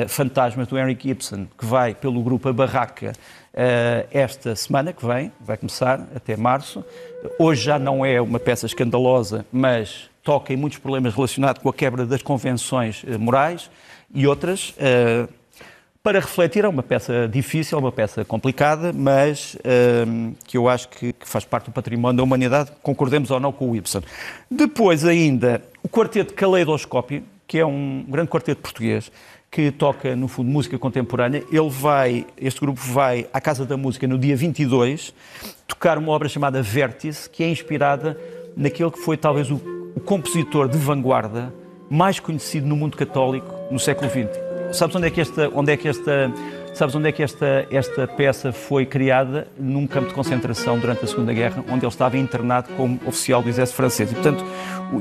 Fantasmas, 0.07 0.67
do 0.67 0.77
Henry 0.77 0.97
Gibson, 0.99 1.45
que 1.57 1.65
vai 1.65 1.93
pelo 1.93 2.21
grupo 2.23 2.49
A 2.49 2.53
Barraca 2.53 3.13
uh, 3.13 4.07
esta 4.11 4.55
semana 4.55 4.91
que 4.91 5.05
vem, 5.05 5.31
vai 5.39 5.55
começar 5.55 6.01
até 6.15 6.35
março. 6.35 6.83
Hoje 7.37 7.61
já 7.61 7.77
não 7.77 8.03
é 8.03 8.19
uma 8.19 8.39
peça 8.39 8.65
escandalosa, 8.65 9.45
mas 9.51 10.09
toca 10.23 10.51
em 10.51 10.57
muitos 10.57 10.79
problemas 10.79 11.13
relacionados 11.13 11.61
com 11.61 11.69
a 11.69 11.73
quebra 11.73 12.05
das 12.05 12.23
convenções 12.23 13.03
uh, 13.03 13.19
morais 13.19 13.69
e 14.13 14.25
outras. 14.25 14.73
Para 16.01 16.21
refletir, 16.21 16.63
é 16.63 16.67
uma 16.69 16.81
peça 16.81 17.27
difícil, 17.27 17.77
é 17.77 17.81
uma 17.81 17.91
peça 17.91 18.23
complicada, 18.23 18.93
mas 18.93 19.57
que 20.45 20.55
eu 20.55 20.69
acho 20.69 20.87
que, 20.87 21.11
que, 21.11 21.27
faz 21.27 21.43
parte 21.43 21.65
do 21.65 21.71
património 21.73 22.15
da 22.15 22.23
humanidade, 22.23 22.71
concordemos 22.81 23.29
ou 23.29 23.41
não 23.41 23.51
com 23.51 23.71
o 23.71 23.75
Ibsen. 23.75 24.01
Depois 24.49 25.03
ainda, 25.03 25.61
o 25.87 25.89
quarteto 25.89 26.33
Caleidoscópio, 26.33 27.23
que 27.47 27.57
é 27.57 27.65
um 27.65 28.03
grande 28.09 28.29
quarteto 28.29 28.61
português, 28.61 29.09
que 29.49 29.71
toca, 29.71 30.17
no 30.17 30.27
fundo, 30.27 30.51
música 30.51 30.77
contemporânea. 30.77 31.45
Ele 31.49 31.69
vai, 31.69 32.27
este 32.37 32.59
grupo 32.59 32.81
vai 32.81 33.25
à 33.31 33.39
Casa 33.39 33.65
da 33.65 33.77
Música 33.77 34.05
no 34.05 34.19
dia 34.19 34.35
22, 34.35 35.13
tocar 35.65 35.97
uma 35.97 36.11
obra 36.11 36.27
chamada 36.27 36.61
Vértice, 36.61 37.29
que 37.29 37.41
é 37.41 37.49
inspirada 37.49 38.19
naquele 38.57 38.91
que 38.91 38.99
foi 38.99 39.15
talvez 39.15 39.49
o, 39.49 39.61
o 39.95 40.01
compositor 40.01 40.67
de 40.67 40.77
vanguarda 40.77 41.55
mais 41.89 42.19
conhecido 42.19 42.67
no 42.67 42.75
mundo 42.75 42.97
católico 42.97 43.49
no 43.71 43.79
século 43.79 44.11
XX 44.11 44.47
Sabes 44.73 44.95
onde 44.95 45.07
é 45.07 45.09
que 45.09 45.21
esta, 45.21 45.49
onde 45.53 45.71
é 45.71 45.77
que 45.77 45.87
esta, 45.87 46.31
sabes 46.77 46.93
onde 46.95 47.09
é 47.09 47.11
que 47.11 47.23
esta, 47.23 47.67
esta 47.71 48.07
peça 48.07 48.51
foi 48.51 48.85
criada? 48.85 49.47
Num 49.59 49.87
campo 49.87 50.09
de 50.09 50.13
concentração 50.13 50.77
durante 50.77 51.03
a 51.03 51.07
Segunda 51.07 51.33
Guerra, 51.33 51.63
onde 51.69 51.83
ele 51.83 51.91
estava 51.91 52.17
internado 52.17 52.69
como 52.77 52.99
oficial 53.05 53.41
do 53.41 53.49
exército 53.49 53.75
francês. 53.75 54.11
E, 54.11 54.13
portanto, 54.13 54.45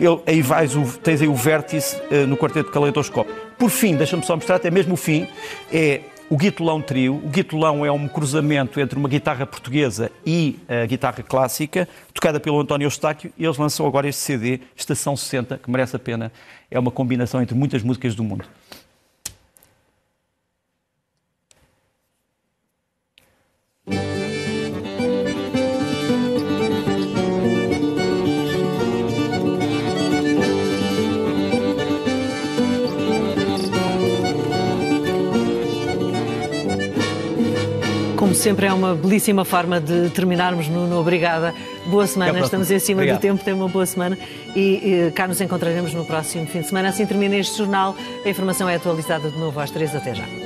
ele, 0.00 0.20
aí 0.26 0.42
vais, 0.42 0.74
o, 0.74 0.84
tens 0.98 1.20
aí 1.20 1.28
o 1.28 1.34
vértice 1.34 1.96
uh, 2.10 2.26
no 2.26 2.36
quarteto 2.36 2.68
de 2.68 2.72
caleidoscópio. 2.72 3.34
Por 3.58 3.68
fim, 3.68 3.94
deixa-me 3.94 4.24
só 4.24 4.34
mostrar, 4.34 4.56
até 4.56 4.70
mesmo 4.70 4.94
o 4.94 4.96
fim, 4.96 5.28
é 5.70 6.00
o 6.30 6.36
Guitolão 6.36 6.80
Trio. 6.80 7.16
O 7.16 7.28
Guitolão 7.28 7.84
é 7.84 7.92
um 7.92 8.08
cruzamento 8.08 8.80
entre 8.80 8.98
uma 8.98 9.08
guitarra 9.08 9.46
portuguesa 9.46 10.10
e 10.24 10.58
a 10.68 10.86
guitarra 10.86 11.22
clássica, 11.22 11.86
tocada 12.14 12.40
pelo 12.40 12.58
António 12.58 12.86
Eustáquio, 12.86 13.30
e 13.36 13.44
eles 13.44 13.58
lançam 13.58 13.86
agora 13.86 14.08
este 14.08 14.22
CD, 14.22 14.60
Estação 14.74 15.14
60, 15.14 15.58
que 15.58 15.70
merece 15.70 15.94
a 15.94 15.98
pena. 15.98 16.32
É 16.70 16.78
uma 16.78 16.90
combinação 16.90 17.42
entre 17.42 17.54
muitas 17.54 17.82
músicas 17.82 18.14
do 18.14 18.24
mundo. 18.24 18.44
Sempre, 38.46 38.66
é 38.66 38.72
uma 38.72 38.94
belíssima 38.94 39.44
forma 39.44 39.80
de 39.80 40.08
terminarmos, 40.10 40.68
Nuno. 40.68 41.00
Obrigada. 41.00 41.52
Boa 41.86 42.06
semana, 42.06 42.38
estamos 42.38 42.70
em 42.70 42.78
cima 42.78 43.00
Obrigado. 43.00 43.18
do 43.18 43.20
tempo, 43.20 43.42
tenha 43.42 43.56
uma 43.56 43.66
boa 43.66 43.84
semana 43.84 44.16
e, 44.54 45.08
e 45.08 45.10
cá 45.10 45.26
nos 45.26 45.40
encontraremos 45.40 45.92
no 45.92 46.04
próximo 46.04 46.46
fim 46.46 46.60
de 46.60 46.68
semana. 46.68 46.90
Assim 46.90 47.04
termina 47.04 47.34
este 47.34 47.58
jornal. 47.58 47.96
A 48.24 48.28
informação 48.28 48.68
é 48.68 48.76
atualizada 48.76 49.30
de 49.30 49.36
novo 49.36 49.58
às 49.58 49.72
três. 49.72 49.96
Até 49.96 50.14
já. 50.14 50.45